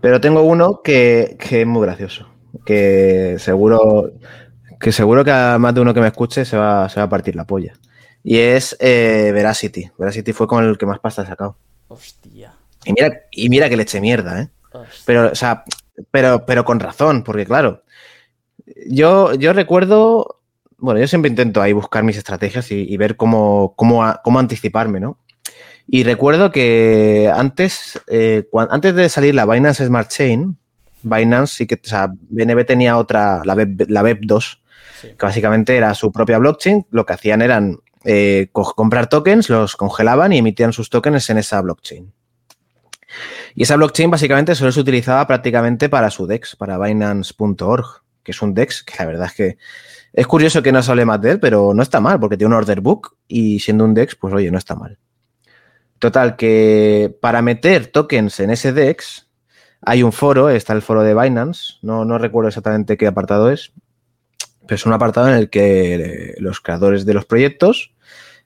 [0.00, 2.30] Pero tengo uno que, que, es muy gracioso,
[2.64, 4.12] que seguro
[4.80, 7.10] que seguro que a más de uno que me escuche se va, se va a
[7.10, 7.74] partir la polla.
[8.24, 9.90] Y es eh, Veracity.
[9.98, 11.58] Veracity fue con el que más pasta he sacado.
[11.88, 12.54] Hostia.
[12.86, 14.48] Y mira, y mira que le eché mierda, ¿eh?
[14.72, 15.02] Hostia.
[15.04, 15.64] Pero, o sea,
[16.10, 17.82] pero, pero con razón, porque claro,
[18.86, 20.38] yo, yo recuerdo
[20.78, 25.00] bueno, yo siempre intento ahí buscar mis estrategias y, y ver cómo, cómo, cómo, anticiparme,
[25.00, 25.18] ¿no?
[25.88, 30.56] Y recuerdo que antes, eh, cuando, antes de salir la Binance Smart Chain,
[31.02, 34.62] Binance sí que, o sea, BNB tenía otra, la Web, la Web 2,
[35.00, 35.08] sí.
[35.08, 36.86] que básicamente era su propia blockchain.
[36.90, 41.60] Lo que hacían eran eh, comprar tokens, los congelaban y emitían sus tokens en esa
[41.60, 42.12] blockchain.
[43.54, 48.42] Y esa blockchain básicamente solo se utilizaba prácticamente para su DEX, para Binance.org, que es
[48.42, 49.56] un DEX que la verdad es que
[50.12, 52.54] es curioso que no se hable más de él, pero no está mal, porque tiene
[52.54, 54.98] un order book y siendo un DEX, pues oye, no está mal.
[55.98, 59.30] Total, que para meter tokens en ese DEX
[59.80, 63.72] hay un foro, está el foro de Binance, no, no recuerdo exactamente qué apartado es,
[64.66, 67.94] pero es un apartado en el que los creadores de los proyectos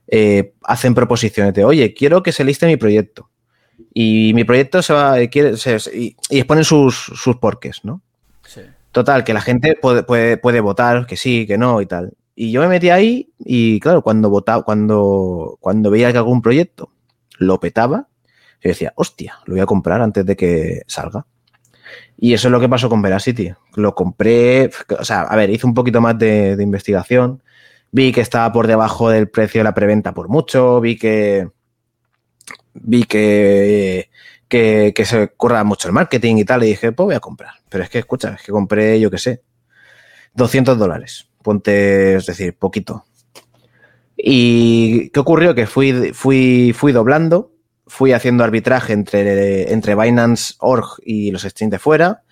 [0.07, 3.31] eh, hacen proposiciones de, oye, quiero que se liste mi proyecto.
[3.93, 8.01] Y mi proyecto se va, quiere, se, y, y, exponen sus, sus porques, ¿no?
[8.93, 12.13] Total, que la gente puede, puede, puede, votar, que sí, que no y tal.
[12.35, 16.93] Y yo me metí ahí y claro, cuando votaba, cuando, cuando veía que algún proyecto
[17.39, 18.09] lo petaba,
[18.63, 21.27] yo decía, hostia, lo voy a comprar antes de que salga.
[22.19, 23.53] Y eso es lo que pasó con Veracity.
[23.75, 27.43] Lo compré, o sea, a ver, hice un poquito más de, de investigación.
[27.91, 31.49] Vi que estaba por debajo del precio de la preventa por mucho, vi que
[32.75, 34.11] vi que
[34.53, 37.55] que, se curra mucho el marketing y tal, y dije, pues voy a comprar.
[37.71, 39.43] Pero es que, escucha, es que compré, yo qué sé,
[40.35, 41.27] 200 dólares.
[41.43, 43.05] Ponte, es decir, poquito.
[44.17, 45.55] ¿Y qué ocurrió?
[45.55, 47.53] Que fui, fui, fui doblando,
[47.87, 52.23] fui haciendo arbitraje entre, entre Binance Org y los streams de fuera.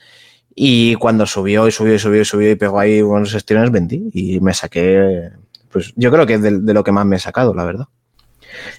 [0.54, 4.10] Y cuando subió y subió y subió y subió y pegó ahí unos streams, vendí.
[4.12, 5.30] Y me saqué,
[5.72, 7.86] pues yo creo que es de lo que más me he sacado, la verdad.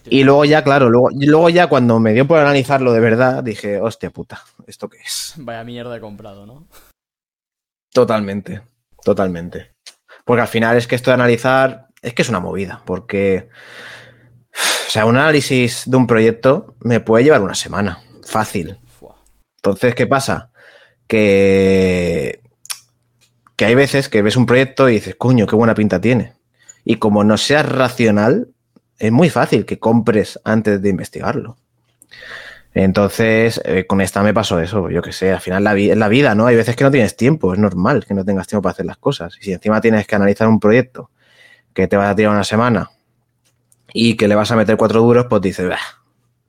[0.06, 3.80] Y luego ya, claro, luego, luego ya cuando me dio por analizarlo de verdad, dije,
[3.80, 5.34] hostia puta, ¿esto qué es?
[5.38, 6.68] Vaya mierda he comprado, ¿no?
[7.94, 8.62] Totalmente,
[9.04, 9.74] totalmente.
[10.26, 13.50] Porque al final es que esto de analizar, es que es una movida, porque,
[14.88, 18.78] o sea, un análisis de un proyecto me puede llevar una semana, fácil.
[19.58, 20.52] Entonces, ¿qué pasa?
[21.08, 22.42] Que,
[23.56, 26.34] que hay veces que ves un proyecto y dices, coño, qué buena pinta tiene.
[26.84, 28.50] Y como no seas racional,
[29.02, 31.58] es muy fácil que compres antes de investigarlo.
[32.74, 36.08] Entonces, eh, con esta me pasó eso, yo que sé, al final la es la
[36.08, 36.46] vida, ¿no?
[36.46, 38.98] Hay veces que no tienes tiempo, es normal que no tengas tiempo para hacer las
[38.98, 39.36] cosas.
[39.42, 41.10] Y si encima tienes que analizar un proyecto
[41.74, 42.92] que te va a tirar una semana
[43.92, 45.80] y que le vas a meter cuatro duros, pues dices, bah,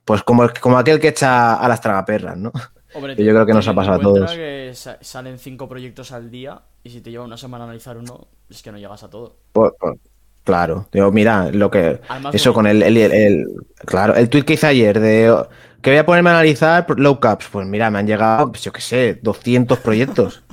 [0.05, 2.51] pues como, como aquel que echa a las tragaperras, ¿no?
[2.93, 4.31] Hombre, yo creo que nos ha pasado a todos.
[4.31, 8.61] que salen cinco proyectos al día y si te lleva una semana analizar uno, es
[8.61, 9.37] que no llegas a todo.
[9.51, 9.97] Pues, pues,
[10.43, 12.01] Claro, digo, mira, lo que.
[12.09, 13.47] Además, eso con el, el, el, el,
[13.85, 15.45] Claro, el tweet que hice ayer de.
[15.81, 17.47] Que voy a ponerme a analizar low caps.
[17.51, 20.43] Pues mira, me han llegado, pues yo qué sé, 200 proyectos.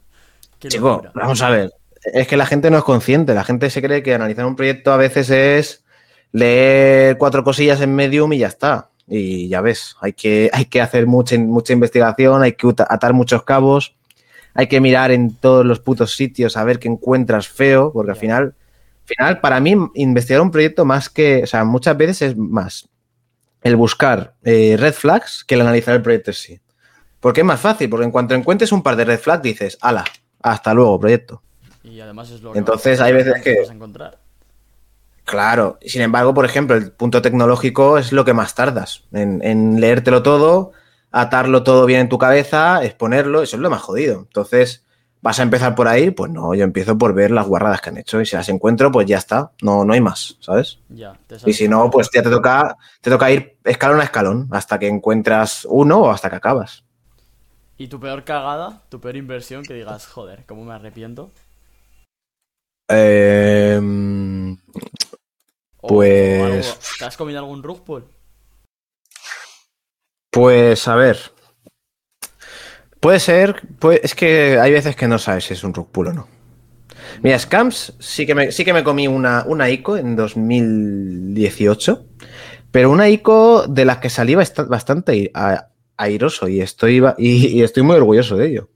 [0.60, 1.72] Chico, vamos a ver.
[2.12, 3.34] Es que la gente no es consciente.
[3.34, 5.84] La gente se cree que analizar un proyecto a veces es
[6.32, 8.90] leer cuatro cosillas en Medium y ya está.
[9.08, 13.44] Y ya ves, hay que, hay que hacer mucha, mucha investigación, hay que atar muchos
[13.44, 13.94] cabos,
[14.52, 18.16] hay que mirar en todos los putos sitios a ver qué encuentras feo, porque al
[18.16, 18.54] final
[19.06, 22.88] final, para mí, investigar un proyecto más que, o sea, muchas veces es más
[23.62, 26.60] el buscar eh, red flags que el analizar el proyecto en sí.
[27.20, 30.04] Porque es más fácil, porque en cuanto encuentres un par de red flags dices, ala,
[30.40, 31.42] hasta luego, proyecto.
[31.82, 33.60] Y además es lo que Entonces hay veces que...
[33.60, 34.18] Vas a encontrar.
[35.24, 39.80] Claro, sin embargo, por ejemplo, el punto tecnológico es lo que más tardas en, en
[39.80, 40.70] leértelo todo,
[41.10, 44.20] atarlo todo bien en tu cabeza, exponerlo, eso es lo más jodido.
[44.20, 44.85] Entonces,
[45.26, 46.12] ¿Vas a empezar por ahí?
[46.12, 48.92] Pues no, yo empiezo por ver las guarradas que han hecho y si las encuentro,
[48.92, 50.78] pues ya está, no, no hay más, ¿sabes?
[50.88, 54.78] Ya, Y si no, pues ya te toca, te toca ir escalón a escalón hasta
[54.78, 56.84] que encuentras uno o hasta que acabas.
[57.76, 58.82] ¿Y tu peor cagada?
[58.88, 59.64] ¿Tu peor inversión?
[59.64, 61.32] Que digas, joder, ¿cómo me arrepiento?
[62.88, 63.80] Eh,
[65.80, 68.04] O- Pues- ¿Te has comido algún rug pull?
[70.30, 71.18] pues a ver.
[73.06, 73.62] Puede ser,
[74.02, 76.26] es que hay veces que no sabes si es un rug pull o no.
[77.22, 82.04] Mira, Scams sí que me, sí que me comí una, una ICO en 2018,
[82.72, 85.30] pero una ICO de las que salí bast- bastante
[85.96, 88.70] airoso y estoy, y, y estoy muy orgulloso de ello.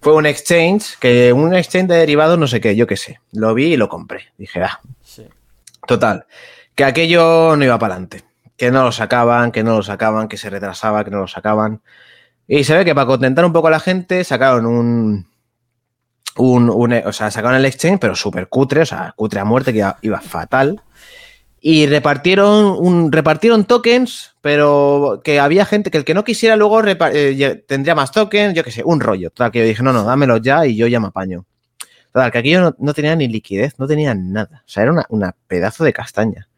[0.00, 3.20] Fue un exchange, que un exchange de derivados, no sé qué, yo qué sé.
[3.32, 4.24] Lo vi y lo compré.
[4.36, 5.28] Dije, ah, Sí.
[5.86, 6.26] Total,
[6.74, 8.24] que aquello no iba para adelante,
[8.56, 11.82] que no lo sacaban, que no lo sacaban, que se retrasaba, que no lo sacaban.
[12.48, 15.26] Y se ve que para contentar un poco a la gente sacaron un,
[16.36, 19.84] un, o sea, sacaron el exchange, pero súper cutre, o sea, cutre a muerte, que
[20.02, 20.82] iba, fatal.
[21.60, 26.80] Y repartieron, un, repartieron tokens, pero que había gente que el que no quisiera luego
[26.86, 29.30] eh, tendría más tokens, yo qué sé, un rollo.
[29.30, 31.44] Total, que yo dije, no, no, dámelos ya y yo ya me apaño.
[32.12, 34.62] Total, que aquello no, no tenía ni liquidez, no tenía nada.
[34.64, 36.48] O sea, era una, una pedazo de castaña.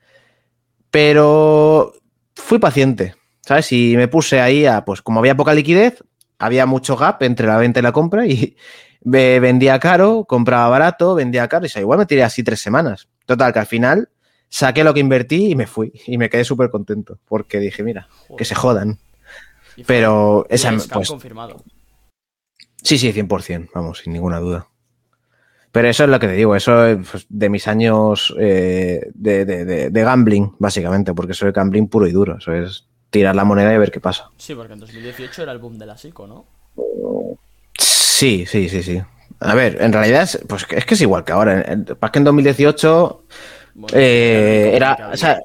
[0.90, 1.94] Pero
[2.34, 3.14] fui paciente,
[3.48, 3.72] ¿sabes?
[3.72, 6.04] Y me puse ahí a, pues como había poca liquidez,
[6.38, 8.54] había mucho gap entre la venta y la compra y
[9.04, 12.60] me vendía caro, compraba barato, vendía caro y o sea, igual me tiré así tres
[12.60, 13.08] semanas.
[13.24, 14.10] Total, que al final
[14.50, 15.90] saqué lo que invertí y me fui.
[16.06, 18.98] Y me quedé súper contento porque dije, mira, que se jodan.
[19.76, 21.62] Y Pero esa, pues, confirmado.
[22.82, 24.66] Sí, sí, 100%, vamos, sin ninguna duda.
[25.72, 29.44] Pero eso es lo que te digo, eso es pues, de mis años eh, de,
[29.44, 33.44] de- de- de gambling, básicamente, porque es gambling puro y duro, eso es tirar la
[33.44, 34.30] moneda y ver qué pasa.
[34.36, 36.46] Sí, porque en 2018 era el boom de la psico, ¿no?
[37.78, 39.00] Sí, sí, sí, sí.
[39.40, 41.64] A ver, en realidad es, pues, es que es igual que ahora.
[41.98, 43.24] Pasa que en 2018
[43.74, 45.38] Bueno, eh, era, o sea,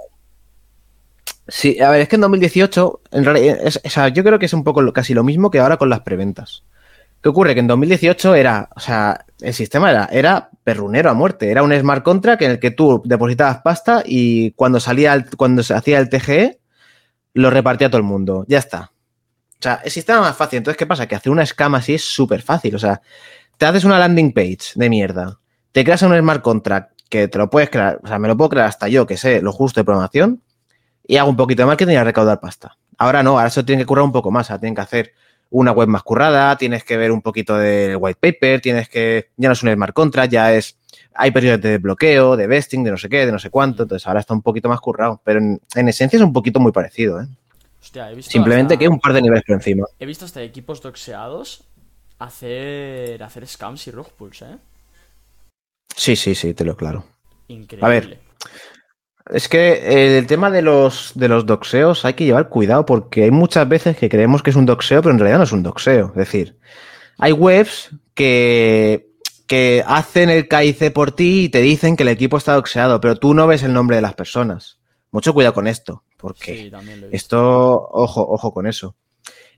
[1.47, 4.47] sí, a ver, es que en 2018, en realidad, es- o sea, yo creo que
[4.47, 6.64] es un poco lo- casi lo mismo que ahora con las preventas.
[7.22, 7.53] ¿Qué ocurre?
[7.53, 11.49] Que en 2018 era, o sea, el sistema era, era perrunero a muerte.
[11.51, 15.64] Era un smart contract en el que tú depositabas pasta y cuando salía, el- cuando
[15.64, 16.59] se hacía el TGE,
[17.34, 18.46] lo repartía a todo el mundo.
[18.48, 18.92] Ya está.
[19.60, 20.58] O sea, el sistema más fácil.
[20.58, 21.08] Entonces, ¿qué pasa?
[21.08, 22.76] Que hacer una escama así es súper fácil.
[22.76, 23.02] O sea,
[23.58, 25.40] te haces una landing page de mierda,
[25.72, 28.50] te creas un smart contract que te lo puedes crear, o sea, me lo puedo
[28.50, 30.42] crear hasta yo, que sé lo justo de programación,
[31.06, 32.78] y hago un poquito de marketing a recaudar pasta.
[32.98, 35.14] Ahora no, ahora eso tiene que currar un poco más, o sea, tienen que hacer
[35.50, 39.50] una web más currada, tienes que ver un poquito del white paper, tienes que, ya
[39.50, 40.80] no es un smart contract, ya es,
[41.16, 44.07] hay periodos de desbloqueo, de vesting, de no sé qué, de no sé cuánto, entonces
[44.07, 47.22] ahora está un poquito más currado, pero en, en esencia es un poquito muy parecido,
[47.22, 47.28] ¿eh?
[47.82, 49.86] Hostia, he visto Simplemente hasta- que un par de niveles por encima.
[49.99, 51.64] He visto hasta equipos doxeados
[52.20, 54.57] hacer, hacer scams y rug pulls, ¿eh?
[55.95, 57.05] Sí, sí, sí, te lo claro.
[57.49, 57.86] Increíble.
[57.86, 58.20] A ver,
[59.32, 63.24] Es que eh, el tema de los, de los doxeos hay que llevar cuidado porque
[63.24, 65.64] hay muchas veces que creemos que es un doxeo, pero en realidad no es un
[65.64, 66.07] doxeo.
[66.09, 66.57] Es decir,
[67.20, 69.12] hay webs que,
[69.48, 73.16] que hacen el KIC por ti y te dicen que el equipo está doxeado, pero
[73.18, 74.80] tú no ves el nombre de las personas.
[75.12, 76.72] Mucho cuidado con esto, porque Sí,
[77.12, 78.96] esto, ojo, ojo con eso.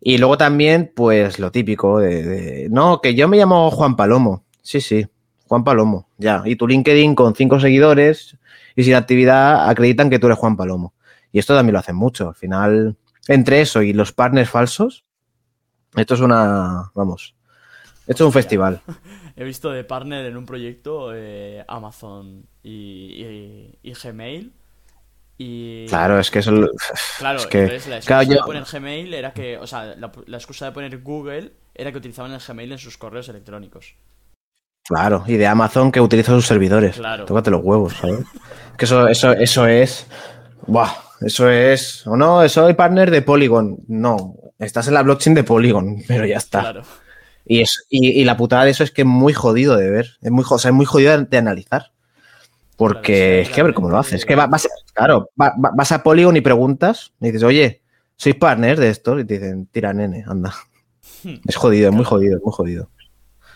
[0.01, 4.43] Y luego también, pues lo típico de, de, no, que yo me llamo Juan Palomo.
[4.61, 5.07] Sí, sí,
[5.47, 6.41] Juan Palomo, ya.
[6.45, 8.37] Y tu LinkedIn con cinco seguidores
[8.75, 10.93] y sin actividad acreditan que tú eres Juan Palomo.
[11.31, 12.29] Y esto también lo hacen mucho.
[12.29, 15.05] Al final, entre eso y los partners falsos,
[15.95, 17.35] esto es una, vamos,
[18.07, 18.81] esto es un festival.
[19.37, 24.53] He visto de partner en un proyecto eh, Amazon y, y- y Gmail.
[25.37, 25.85] Y.
[25.87, 26.51] Claro, es que eso,
[27.19, 29.57] Claro, es que, entonces la excusa claro, yo- de poner Gmail era que.
[29.57, 32.97] O sea, la, la excusa de poner Google era que utilizaban el Gmail en sus
[32.97, 33.95] correos electrónicos.
[34.87, 36.95] Claro, y de Amazon que utiliza sus servidores.
[36.97, 37.25] Claro.
[37.25, 38.19] Tócate los huevos, ¿sabes?
[38.77, 40.07] que eso, eso, eso es.
[40.67, 42.05] Buah, eso es.
[42.07, 43.79] O no, soy partner de Polygon.
[43.87, 46.61] No, estás en la blockchain de Polygon, pero ya está.
[46.61, 46.83] Claro.
[47.45, 50.17] Y, es, y, y la putada de eso es que es muy jodido de ver.
[50.21, 51.91] Es muy, o sea, es muy jodido de, de analizar.
[52.77, 54.13] Porque Claro, es que a ver cómo lo haces.
[54.19, 57.81] Es que va- vas, claro, va- va- vas a Polygon y preguntas, y dices, oye,
[58.17, 59.17] ¿sois partner de esto?
[59.19, 60.53] Y te dicen, tira, nene, anda.
[61.23, 61.35] Hmm.
[61.47, 62.89] Es jodido, es muy jodido, es muy jodido.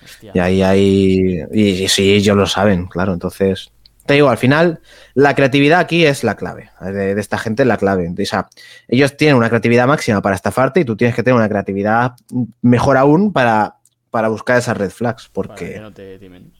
[0.04, 0.32] Hostia.
[0.34, 1.46] Y ahí hay.
[1.52, 3.12] Y, y sí, ellos lo saben, claro.
[3.12, 3.72] Entonces,
[4.06, 4.80] te digo, al final,
[5.16, 6.70] la creatividad aquí es la clave.
[6.80, 8.10] De, de esta gente es la clave.
[8.10, 8.48] O sea,
[8.88, 12.14] ellos tienen una creatividad máxima para estafarte y tú tienes que tener una creatividad
[12.62, 13.76] mejor aún para,
[14.10, 15.30] para buscar esas red flags.
[15.30, 16.53] Para Porque, que no te timen.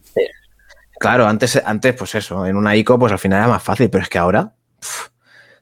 [1.00, 4.04] claro, antes, antes, pues eso, en una ICO, pues al final era más fácil, pero
[4.04, 4.54] es que ahora.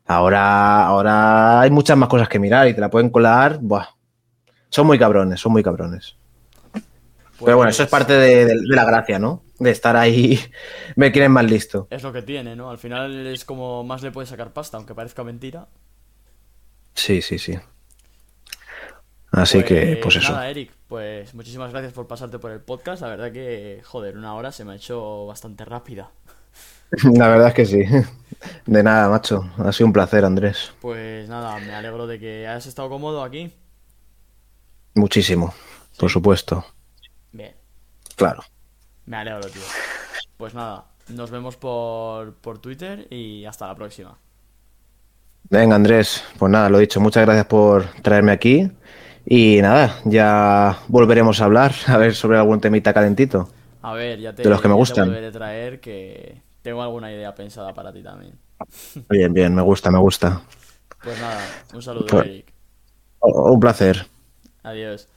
[0.05, 3.59] ahora, ahora hay muchas más cosas que mirar y te la pueden colar.
[3.61, 3.87] Buah.
[4.69, 6.15] Son muy cabrones, son muy cabrones.
[7.39, 9.43] Pero bueno, eso es Pues- parte de, de- de la gracia, ¿no?
[9.59, 10.39] De estar ahí,
[10.95, 11.87] ver quién es más listo.
[11.91, 12.69] Es lo que tiene, ¿no?
[12.71, 15.67] Al final es como más le puedes sacar pasta, aunque parezca mentira.
[16.95, 17.57] Sí, sí, sí.
[19.31, 20.31] Así que, pues eso.
[20.31, 23.01] Nada, Eric, pues muchísimas gracias por pasarte por el podcast.
[23.01, 26.11] La verdad que, joder, una hora se me ha hecho bastante rápida.
[27.13, 27.83] La verdad es que sí.
[28.65, 29.49] De nada, macho.
[29.57, 30.71] Ha sido un placer, Andrés.
[30.79, 33.53] Pues nada, me alegro de que hayas estado cómodo aquí.
[34.95, 35.53] Muchísimo.
[35.97, 36.65] Por supuesto.
[37.31, 37.55] Bien,
[38.15, 38.43] Claro.
[39.05, 39.61] me alegro, tío.
[40.37, 44.17] Pues nada, nos vemos por, por Twitter y hasta la próxima.
[45.49, 46.23] Venga, Andrés.
[46.37, 46.99] Pues nada, lo dicho.
[46.99, 48.71] Muchas gracias por traerme aquí.
[49.29, 53.49] Y nada, ya volveremos a hablar, a ver sobre algún temita calentito.
[53.81, 55.13] A ver, ya te, De los que me te gustan.
[55.13, 58.33] a traer que tengo alguna idea pensada para ti también.
[59.09, 60.41] Bien, bien, me gusta, me gusta.
[61.03, 61.39] Pues nada,
[61.73, 62.53] un saludo, Pues- Eric.
[63.19, 64.05] Un placer.
[64.63, 65.07] Adiós.